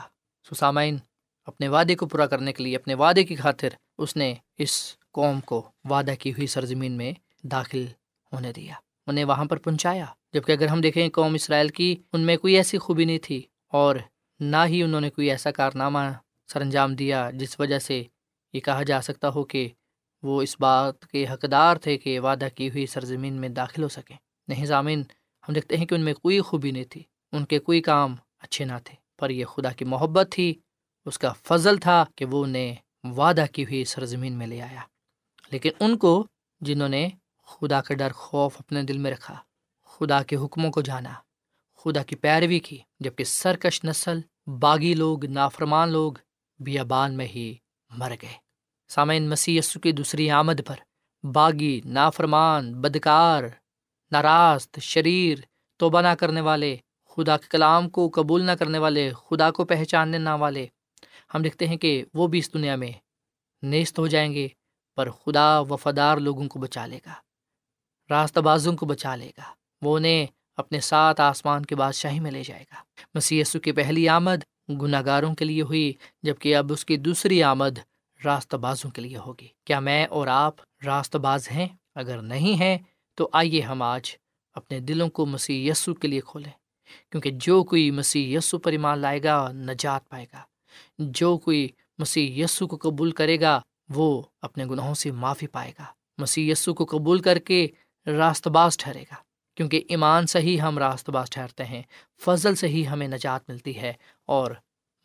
سسامین 0.50 0.98
اپنے 1.46 1.68
وعدے 1.68 1.96
کو 1.96 2.06
پورا 2.06 2.26
کرنے 2.26 2.54
کے 2.54 2.64
لیے، 2.64 2.76
اپنے 2.76 2.94
وعدے 2.94 3.24
کی 3.24 3.36
خاطر 3.36 3.70
اس 3.98 4.16
نے 4.16 4.34
اس 4.58 4.96
قوم 5.12 5.40
کو 5.40 5.72
وعدہ 5.90 6.14
کی 6.20 6.32
ہوئی 6.32 6.48
سرزمین 6.48 6.92
میں 6.92 7.12
داخل 7.44 7.86
ہونے 8.34 8.54
دیا۔ 8.54 8.74
انہیں 9.10 9.26
وہاں 9.26 9.46
پر 9.46 9.58
پہنچایا 9.58 10.06
جبکہ 10.34 10.52
اگر 10.52 10.68
ہم 10.68 10.82
دیکھیں 10.82 11.10
قوم 11.10 11.34
اسرائیل 11.34 11.68
کی، 11.68 11.96
ان 12.14 12.22
میں 12.22 12.38
کوئی 12.38 12.56
ایسی 12.56 12.78
خوبی 12.78 13.06
نہیں 13.06 13.20
تھی 13.24 13.42
اور 13.68 13.96
نہ 14.40 14.58
ہی 14.68 14.84
انہوں 14.84 15.02
نے 15.02 15.10
کوئی 15.10 15.30
ایسا 15.30 15.52
کارنامہ 15.52 16.00
سر 16.48 16.62
انجام 16.62 16.96
دیا 16.96 17.32
جس 17.34 17.60
وجہ 17.60 17.80
سے 17.80 18.04
یہ 18.54 18.60
کہا 18.60 18.84
جا 18.84 19.02
سکتا 19.02 19.30
ہو 19.30 19.44
کہ 19.44 19.70
وہ 20.24 20.42
اس 20.42 20.56
بات 20.60 21.06
کے 21.06 21.26
حقدار 21.34 21.76
تھے 21.76 21.98
کہ 21.98 22.20
وعدہ 22.20 22.48
کی 22.56 22.70
ہوئی 22.70 22.86
سرزمین 22.86 23.34
میں 23.34 23.50
داخل 23.50 23.84
ہو 23.84 23.88
سکیں۔ 23.88 24.16
نہیں 24.48 24.66
ضامین 24.66 25.04
ہم 25.48 25.54
دیکھتے 25.54 25.78
ہیں 25.78 25.86
کہ 25.86 25.96
ان 25.96 26.02
میں 26.02 26.14
کوئی 26.14 26.40
خوبی 26.40 26.72
نہیں 26.72 26.84
تھی، 26.84 27.04
ان 27.32 27.46
کے 27.46 27.60
کوئی 27.60 27.82
کام 27.82 28.16
اچھے 28.40 28.66
نہ 28.66 28.74
تھے، 28.84 28.96
پر 29.20 29.30
یہ 29.30 29.46
خدا 29.46 29.72
کی 29.72 29.86
محبت 29.86 30.28
تھی، 30.32 30.54
اس 31.06 31.20
کا 31.20 31.34
فضل 31.44 31.78
تھا 31.78 32.06
کہ 32.16 32.26
وہ 32.26 32.44
انہیں 32.44 32.76
وعدہ 33.04 33.46
کی 33.54 33.64
ہوئی 33.64 33.86
سرزمین 33.86 34.34
میں 34.34 34.48
لے 34.48 34.62
آیا۔ 34.62 34.82
لیکن 35.52 35.70
ان 35.80 35.98
کو 35.98 36.28
جنہوں 36.62 36.90
نے 36.90 37.10
خدا 37.50 37.82
کا 37.82 37.94
ڈر 37.94 38.12
خوف 38.12 38.56
اپنے 38.60 38.84
دل 38.84 38.98
میں 38.98 39.12
رکھا، 39.12 39.36
خدا 39.84 40.24
کے 40.24 40.36
حکموں 40.36 40.72
کو 40.72 40.82
جانا، 40.82 41.14
خدا 41.80 42.04
کی 42.04 42.16
پیروی 42.16 42.60
کی 42.60 42.78
جبکہ 43.00 43.24
سرکش 43.24 43.84
نسل، 43.84 44.20
باغی 44.60 44.94
لوگ، 44.94 45.26
نافرمان 45.26 45.90
لوگ 45.90 46.14
بیابان 46.60 47.18
میں 47.18 47.26
ہی 47.26 47.54
مر 47.90 48.14
گئے۔ 48.22 48.34
سامعین، 48.90 49.30
مسیح 49.30 49.62
کی 49.84 49.92
دوسری 49.92 50.30
آمد 50.30 50.62
پر 50.68 50.76
باغی، 51.26 51.82
نافرمان، 51.86 52.74
بدکار 52.82 53.44
ناراست 54.12 54.80
شریر، 54.80 55.38
توبہ 55.80 56.02
نہ 56.02 56.14
کرنے 56.20 56.42
والے، 56.42 56.76
خدا 57.06 57.38
کے 57.38 57.48
کلام 57.50 57.90
کو 57.90 58.10
قبول 58.14 58.44
نہ 58.44 58.52
کرنے 58.52 58.78
والے، 58.78 59.12
خدا 59.14 59.52
کو 59.52 59.66
پہچاننے 59.66 60.18
نہ 60.18 60.36
والے، 60.40 60.68
ہم 61.34 61.42
دیکھتے 61.42 61.68
ہیں 61.68 61.78
کہ 61.78 61.92
وہ 62.14 62.28
بھی 62.28 62.40
اس 62.40 62.54
دنیا 62.54 62.76
میں 62.76 62.92
نیست 63.64 64.00
ہو 64.00 64.08
جائیں 64.08 64.34
گے، 64.34 64.48
پر 64.96 65.10
خدا 65.12 65.60
وفادار 65.60 66.18
لوگوں 66.18 66.48
کو 66.48 66.60
بچا 66.60 66.86
لے 66.86 67.00
گا۔ 67.06 67.14
راستہ 68.10 68.40
بازوں 68.40 68.78
کو 68.78 68.86
بچا 68.86 69.16
لے 69.16 69.32
گا۔ 69.38 69.44
وہ 69.82 69.98
انہیں 69.98 70.26
اپنے 70.58 70.80
ساتھ 70.80 71.22
آسمان 71.22 71.66
کے 71.66 71.76
بادشاہی 71.76 72.20
میں 72.20 72.32
لے 72.32 72.44
جائے 72.44 72.64
گا۔ 72.64 72.76
مسی 73.14 73.44
کی 73.64 73.72
پہلی 73.72 74.10
آمد 74.10 74.70
گناہ 74.82 75.02
گاروں 75.06 75.36
کے 75.36 75.46
لیے 75.46 75.62
ہوئی 75.62 75.94
جبکہ 76.24 76.56
اب 76.56 76.72
اس 76.72 76.86
کی 76.86 76.98
دوسری 76.98 77.44
آمد 77.44 77.80
راستہ 78.26 78.58
بازوں 78.58 78.92
کے 78.92 79.02
لیے 79.02 79.18
ہوگی۔ 79.18 79.48
کیا 79.66 79.80
میں 79.80 80.06
اور 80.06 80.28
آپ 80.28 80.56
راست 80.86 81.16
باز 81.16 81.52
ہیں؟ 81.52 81.68
اگر 81.96 82.22
نہیں 82.22 82.60
ہیں، 82.60 82.78
تو 83.16 83.30
آئیے 83.34 83.62
ہم 83.62 83.82
آج 83.82 84.12
اپنے 84.54 84.80
دلوں 84.80 85.10
کو 85.10 85.26
مسیح 85.26 85.72
یسو 85.72 85.94
کے 85.94 86.08
لیے 86.08 86.22
کھولیں۔ 86.26 86.52
کیونکہ 87.12 87.32
جو 87.34 87.64
کوئی 87.64 87.92
مسیح 87.92 88.38
یسو 88.38 88.58
پر 88.58 88.72
ایمان 88.72 89.00
لائے 89.00 89.24
گا، 89.24 89.52
نجات 89.52 90.10
پائے 90.10 90.26
گا۔ 90.34 90.42
جو 91.00 91.38
کوئی 91.38 91.68
مسیح 91.98 92.44
یسو 92.44 92.68
کو 92.68 92.90
قبول 92.90 93.12
کرے 93.12 93.42
گا، 93.42 93.62
وہ 93.90 94.22
اپنے 94.42 94.66
گناہوں 94.66 94.94
سے 94.94 95.12
معافی 95.12 95.48
پائے 95.48 95.72
گا۔ 95.80 95.86
مسیح 96.18 96.52
یسو 96.52 96.74
کو 96.74 96.86
قبول 96.86 97.22
کر 97.22 97.40
کے 97.40 97.68
راست 98.18 98.48
باز 98.48 98.78
ٹھہرے 98.78 99.02
گا۔ 99.02 99.16
کیونکہ 99.58 99.84
ایمان 99.90 100.28
سے 100.28 100.40
ہی 100.40 100.60
ہم 100.62 100.78
راست 100.78 101.10
باز 101.10 101.30
ٹھہرتے 101.30 101.66
ہیں، 101.66 101.82
فضل 102.22 102.56
سے 102.56 102.68
ہی 102.68 102.88
ہمیں 102.88 103.08
نجات 103.08 103.50
ملتی 103.50 103.76
ہے، 103.82 103.94
اور 104.26 104.52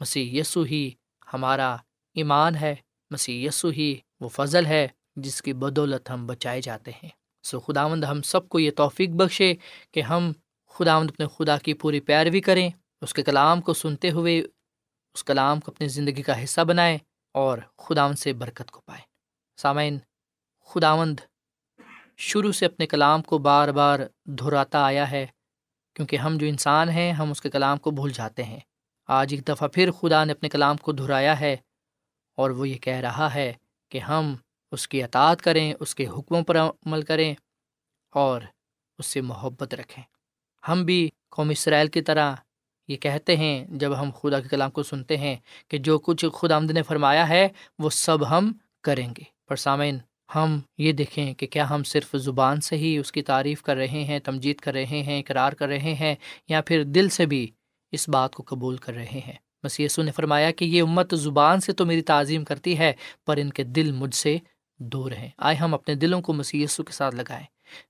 مسیح 0.01 0.41
یسو 0.41 0.63
ہی 0.63 0.91
ہمارا 1.35 1.77
ایمان 2.17 2.55
ہے، 2.55 2.75
مسیح 3.11 3.49
یسو 3.49 3.69
ہی 3.69 3.95
وہ 4.21 4.29
فضل 4.29 4.67
ہے 4.67 4.87
جس 5.17 5.43
کی 5.43 5.53
بدولت 5.53 6.11
ہم 6.11 6.27
بچائے 6.27 6.61
جاتے 6.61 6.91
ہیں۔ 7.03 7.09
سو 7.45 7.61
خداوند 7.61 8.05
ہم 8.05 8.23
سب 8.23 8.49
کو 8.49 8.59
یہ 8.59 8.71
توفیق 8.71 9.11
بخشے 9.11 9.55
کہ 9.91 10.03
ہم 10.03 10.33
خداوند 10.75 11.11
اپنے 11.11 11.27
خدا 11.37 11.57
کی 11.59 11.75
پوری 11.75 12.01
پیروی 12.01 12.41
کریں، 12.41 12.69
اس 13.01 13.15
کے 13.15 13.23
کلام 13.23 13.61
کو 13.61 13.75
سنتے 13.75 14.11
ہوئے 14.11 14.41
اس 14.41 15.25
کلام 15.25 15.61
کو 15.61 15.73
اپنی 15.73 15.89
زندگی 15.89 16.23
کا 16.23 16.43
حصہ 16.45 16.61
بنائیں 16.61 16.99
اور 17.35 17.59
خداوند 17.79 18.19
سے 18.19 18.33
برکت 18.33 18.71
کو 18.71 18.81
پائیں۔ 18.81 19.05
سامعین، 19.59 19.99
خداوند 20.69 21.21
شروع 22.17 22.53
سے 22.53 22.67
اپنے 22.67 22.87
کلام 22.87 23.23
کو 23.23 23.39
بار 23.39 23.69
بار 23.69 24.01
دہراتا 24.25 24.85
آیا 24.85 25.11
ہے۔ 25.11 25.27
کیونکہ 25.95 26.17
ہم 26.17 26.37
جو 26.37 26.47
انسان 26.47 26.89
ہیں، 26.89 27.13
ہم 27.13 27.31
اس 27.31 27.41
کے 27.41 27.51
کلام 27.51 27.79
کو 27.79 27.91
بھول 27.91 28.13
جاتے 28.13 28.43
ہیں۔ 28.43 28.61
آج 29.07 29.35
ایک 29.35 29.49
دفعہ 29.49 29.69
پھر 29.69 29.91
خدا 29.91 30.25
نے 30.25 30.33
اپنے 30.33 30.49
کلام 30.49 30.77
کو 30.77 30.93
دہرایا 30.93 31.41
ہے 31.41 31.57
اور 32.37 32.51
وہ 32.51 32.69
یہ 32.69 32.79
کہہ 32.79 32.95
رہا 32.95 33.35
ہے 33.35 33.53
کہ 33.89 33.99
ہم 33.99 34.35
اس 34.73 34.89
کی 34.89 35.03
اطاعت 35.03 35.43
کریں، 35.43 35.75
اس 35.81 35.95
کے 35.95 36.07
حکموں 36.07 36.43
پر 36.43 36.57
عمل 36.57 37.03
کریں 37.03 37.35
اور 38.11 38.41
اس 38.99 39.07
سے 39.07 39.21
محبت 39.21 39.75
رکھیں۔ 39.75 40.05
ہم 40.69 40.85
بھی 40.85 41.11
قوم 41.31 41.49
اسرائیل 41.49 41.89
کی 41.89 42.03
طرح 42.03 42.35
یہ 42.89 42.97
کہتے 42.97 43.37
ہیں، 43.37 43.65
جب 43.69 44.01
ہم 44.01 44.11
خدا 44.23 44.41
کے 44.41 44.49
کلام 44.49 44.71
کو 44.71 44.83
سنتے 44.83 45.17
ہیں 45.17 45.37
کہ 45.69 45.79
جو 45.79 45.99
کچھ 45.99 46.25
خدا 46.35 46.57
آمد 46.57 46.71
نے 46.71 46.83
فرمایا 46.83 47.29
ہے، 47.29 47.49
وہ 47.79 47.91
سب 47.91 48.31
ہم 48.31 48.53
کریں 48.83 49.09
گے۔ 49.19 49.23
پر 49.49 49.57
سامعین 49.57 49.99
ہم 50.35 50.61
یہ 50.79 50.93
دیکھیں 50.93 51.35
کہ 51.35 51.47
کیا 51.47 51.71
ہم 51.71 51.83
صرف 51.83 52.17
زبان 52.17 52.61
سے 52.61 52.77
ہی 52.77 52.99
اس 52.99 53.13
کی 53.13 53.23
تعریف 53.23 53.63
کر 53.63 53.77
رہے 53.77 53.87
ہیں، 53.87 54.19
تمجید 54.19 54.57
کر 54.57 54.73
رہے 54.73 54.85
ہیں، 54.85 55.19
اقرار 55.19 55.53
کر 55.53 55.69
رہے 55.69 55.95
ہیں، 55.95 56.15
یا 56.49 56.61
پھر 56.61 56.83
دل 56.83 57.09
سے 57.09 57.27
بھی 57.27 57.51
اس 57.93 58.09
بات 58.09 58.35
کو 58.35 58.43
قبول 58.47 58.77
کر 58.77 58.93
رہے 58.93 59.21
ہیں؟ 59.27 59.33
بس 59.65 59.81
یسو 59.81 60.03
نے 60.03 60.13
فرمایا 60.13 60.51
کہ 60.51 60.65
یہ 60.65 60.83
امت 60.83 61.15
زبان 61.15 61.61
سے 61.61 61.73
تو 61.73 61.87
میری 61.87 62.03
تعظیم 62.03 62.45
کرتی 62.45 62.79
ہے، 62.79 62.93
پر 63.27 63.37
ان 63.37 63.51
کے 63.51 63.65
دل 63.65 63.93
مجھ 63.93 64.15
سے 64.15 64.37
دور 64.79 65.13
ہیں۔ 65.13 65.29
آئے 65.39 65.57
ہم 65.57 65.75
اپنے 65.75 65.95
دلوں 65.95 66.23
کو 66.23 66.35
یسو 66.53 66.83
کے 66.83 66.93
ساتھ 66.93 67.15
لگائیں۔ 67.15 67.47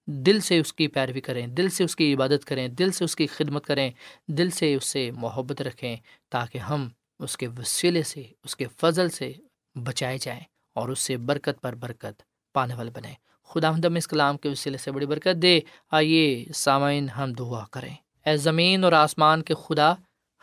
دل 0.07 0.41
سے 0.41 0.59
اس 0.59 0.73
کی 0.73 0.89
پیروی 0.89 1.21
کریں، 1.21 1.47
دل 1.47 1.69
سے 1.69 1.85
اس 1.85 1.97
کی 1.97 2.15
عبادت 2.15 2.45
کریں، 2.45 2.69
دل 2.69 2.93
سے 2.93 3.05
اس 3.05 3.17
کی 3.17 3.27
خدمت 3.27 3.67
کریں، 3.67 3.91
دل 4.29 4.51
سے 4.51 4.75
اس 4.75 4.85
سے 4.85 5.11
محبت 5.11 5.63
رکھیں، 5.63 5.97
تاکہ 6.29 6.59
ہم 6.59 6.89
اس 7.19 7.37
کے 7.37 7.47
وسیلے 7.47 8.03
سے، 8.03 8.23
اس 8.45 8.57
کے 8.57 8.65
فضل 8.81 9.11
سے 9.11 9.33
بچائے 9.75 10.19
جائیں۔ 10.21 10.41
اور 10.75 10.89
اس 10.89 10.99
سے 10.99 11.17
برکت 11.17 11.63
پر 11.63 11.75
برکت 11.75 12.23
پانے 12.55 12.75
والے 12.75 12.91
بنے۔ 12.91 13.13
خدا 13.45 13.71
ہم 13.71 13.95
اس 13.95 14.09
کلام 14.09 14.37
کے 14.37 14.49
وسیلے 14.49 14.79
سے 14.79 14.93
بڑی 14.93 15.07
برکت 15.07 15.43
دے۔ 15.43 15.61
آئیے 15.91 16.45
سامعین 16.55 17.09
ہم 17.09 17.33
دعا 17.33 17.65
کریں۔ 17.71 17.95
اے 18.27 18.37
زمین 18.37 18.85
اور 18.85 18.93
آسمان 18.93 19.43
کے 19.43 19.55
خدا، 19.55 19.95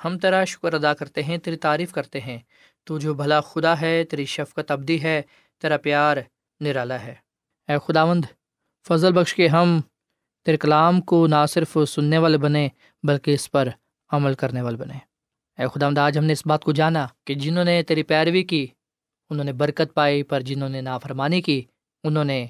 ہم 0.05 0.17
تیرا 0.17 0.43
شکر 0.43 0.73
ادا 0.73 0.93
کرتے 0.93 1.23
ہیں، 1.23 1.37
تیری 1.37 1.55
تعریف 1.55 1.91
کرتے 1.91 2.21
ہیں۔ 2.21 2.39
تو 2.83 2.99
جو 2.99 3.13
بھلا 3.13 3.41
خدا 3.41 3.81
ہے، 3.81 4.03
تیری 4.03 4.25
شفقت 4.25 4.71
ابدی 4.71 5.03
ہے، 5.03 5.21
تیرا 5.61 5.77
پیار 5.77 6.17
نرالا 6.59 7.01
ہے۔ 7.01 7.15
اے 7.67 7.73
خداوند، 7.87 8.25
فضل 8.87 9.13
بخش 9.13 9.33
کے 9.33 9.47
ہم 9.47 9.81
تیرے 10.45 10.57
کلام 10.57 11.01
کو 11.01 11.27
نہ 11.27 11.45
صرف 11.49 11.77
سننے 11.87 12.17
والے 12.17 12.37
بنے، 12.37 12.69
بلکہ 13.03 13.33
اس 13.33 13.51
پر 13.51 13.69
عمل 14.11 14.33
کرنے 14.33 14.61
والے 14.61 14.77
بنے۔ 14.77 14.97
اے 15.61 15.65
خداوند، 15.75 15.97
آج 15.97 16.17
ہم 16.17 16.23
نے 16.23 16.33
اس 16.33 16.45
بات 16.45 16.63
کو 16.63 16.71
جانا 16.71 17.07
کہ 17.25 17.33
جنہوں 17.33 17.65
نے 17.65 17.83
تیری 17.83 18.03
پیروی 18.03 18.43
کی 18.43 18.67
انہوں 19.31 19.43
نے 19.43 19.53
برکت 19.53 19.93
پائی، 19.93 20.23
پر 20.23 20.41
جنہوں 20.41 20.69
نے 20.69 20.81
نافرمانی 20.81 21.41
کی، 21.41 21.63
انہوں 22.03 22.23
نے 22.23 22.47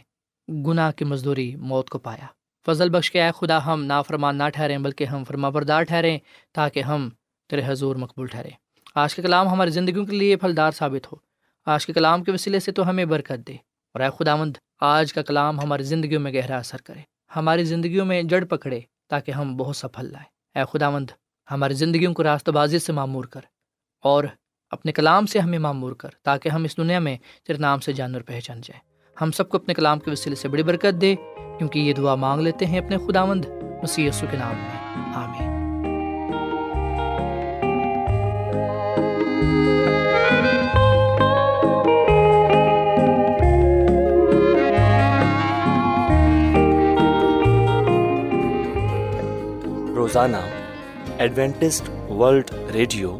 گناہ 0.50 0.92
کی 0.92 1.06
مزدوری 1.06 1.56
موت 1.56 1.90
کو 1.90 2.00
پایا۔ 2.00 2.26
فضل 2.66 2.90
بخش 2.90 3.12
کے 3.12 3.24
اے 3.24 3.30
خدا، 3.36 3.66
ہم 3.66 3.84
نافرمان 3.84 4.38
نہ 4.38 4.44
ٹھہریں، 4.54 4.78
بلکہ 4.78 5.04
ہم 5.04 5.24
فرما 5.24 5.50
بردار 5.50 5.84
ٹھہریں 5.84 6.20
تاکہ 6.52 6.80
ہم 6.80 7.10
تیرے 7.50 7.62
حضور 7.66 7.96
مقبول 7.96 8.28
ٹھہریں۔ 8.28 8.52
آج 8.96 9.16
کے 9.16 9.22
کلام 9.22 9.48
ہماری 9.48 9.72
زندگیوں 9.72 10.06
کے 10.06 10.16
لیے 10.16 10.36
پھلدار 10.36 10.72
ثابت 10.72 11.14
ہو۔ 11.14 11.18
آج 11.66 11.86
کے 11.86 11.94
کلام 11.94 12.24
کے 12.24 12.32
وسیلے 12.32 12.60
سے 12.60 12.72
تو 12.72 12.90
ہمیں 12.90 13.06
برکت 13.06 13.48
دے۔ 13.48 13.54
اور 13.94 14.00
اے 14.02 14.08
خداوند، 14.20 14.58
آج 14.82 15.14
کا 15.14 15.22
کلام 15.22 15.60
ہماری 15.60 15.84
زندگیوں 15.84 16.22
میں 16.22 16.34
گہرا 16.34 16.58
اثر 16.58 16.82
کرے۔ 16.82 17.00
ہماری 17.36 17.64
زندگیوں 17.64 18.06
میں 18.06 18.24
جڑ 18.24 18.46
پکڑے 18.46 18.82
تاکہ 19.10 19.32
ہم 19.32 19.58
بہت 19.58 19.76
سا 19.76 19.88
پھل 19.88 20.12
لائیں۔ 20.12 20.60
اے 20.60 20.78
خداوند، 20.78 21.10
ہماری 21.52 21.74
زندگیوں 21.74 22.14
کو 22.14 22.24
راستہ 22.24 22.52
بازی 22.52 22.80
سے 22.80 22.94
معمور 22.94 23.24
کر 23.24 23.42
اور 24.02 24.24
اپنے 24.72 24.92
کلام 24.92 25.26
سے 25.26 25.40
ہمیں 25.40 25.60
معمور 25.60 25.92
کر، 25.92 26.10
تاکہ 26.24 26.50
ہم 26.50 26.64
اس 26.64 26.78
دنیا 26.78 27.00
میں 27.00 27.18
تیرے 27.48 27.58
نام 27.58 27.80
سے 27.80 27.94
جانور 27.94 28.22
پہچان 28.22 28.62
جائیں۔ 28.62 28.80
ہم 29.22 29.32
سب 29.32 29.50
کو 29.50 29.58
اپنے 29.58 29.74
کلام 29.74 30.00
کے 30.00 30.12
وسیلے 30.12 30.36
سے 30.36 30.48
بڑی 30.48 30.64
برکت 30.64 31.02
دے، 31.02 31.16
کیونکہ 31.58 31.80
یہ 31.80 31.94
دعا 31.94 32.16
مانگ 32.16 32.42
لیتے 32.42 32.66
ہیں 32.66 32.80
اپنے 32.80 32.98
خداوند 32.98 33.46
مسیح 33.84 34.08
یسو 34.08 34.26
کے 34.32 34.38
نام 34.38 34.56
میں۔ 34.56 35.14
آمین۔ 35.16 35.52
روزانہ 49.96 50.38
ایڈوینٹسٹ 51.18 51.90
ورلڈ 52.12 52.52
ریڈیو 52.74 53.20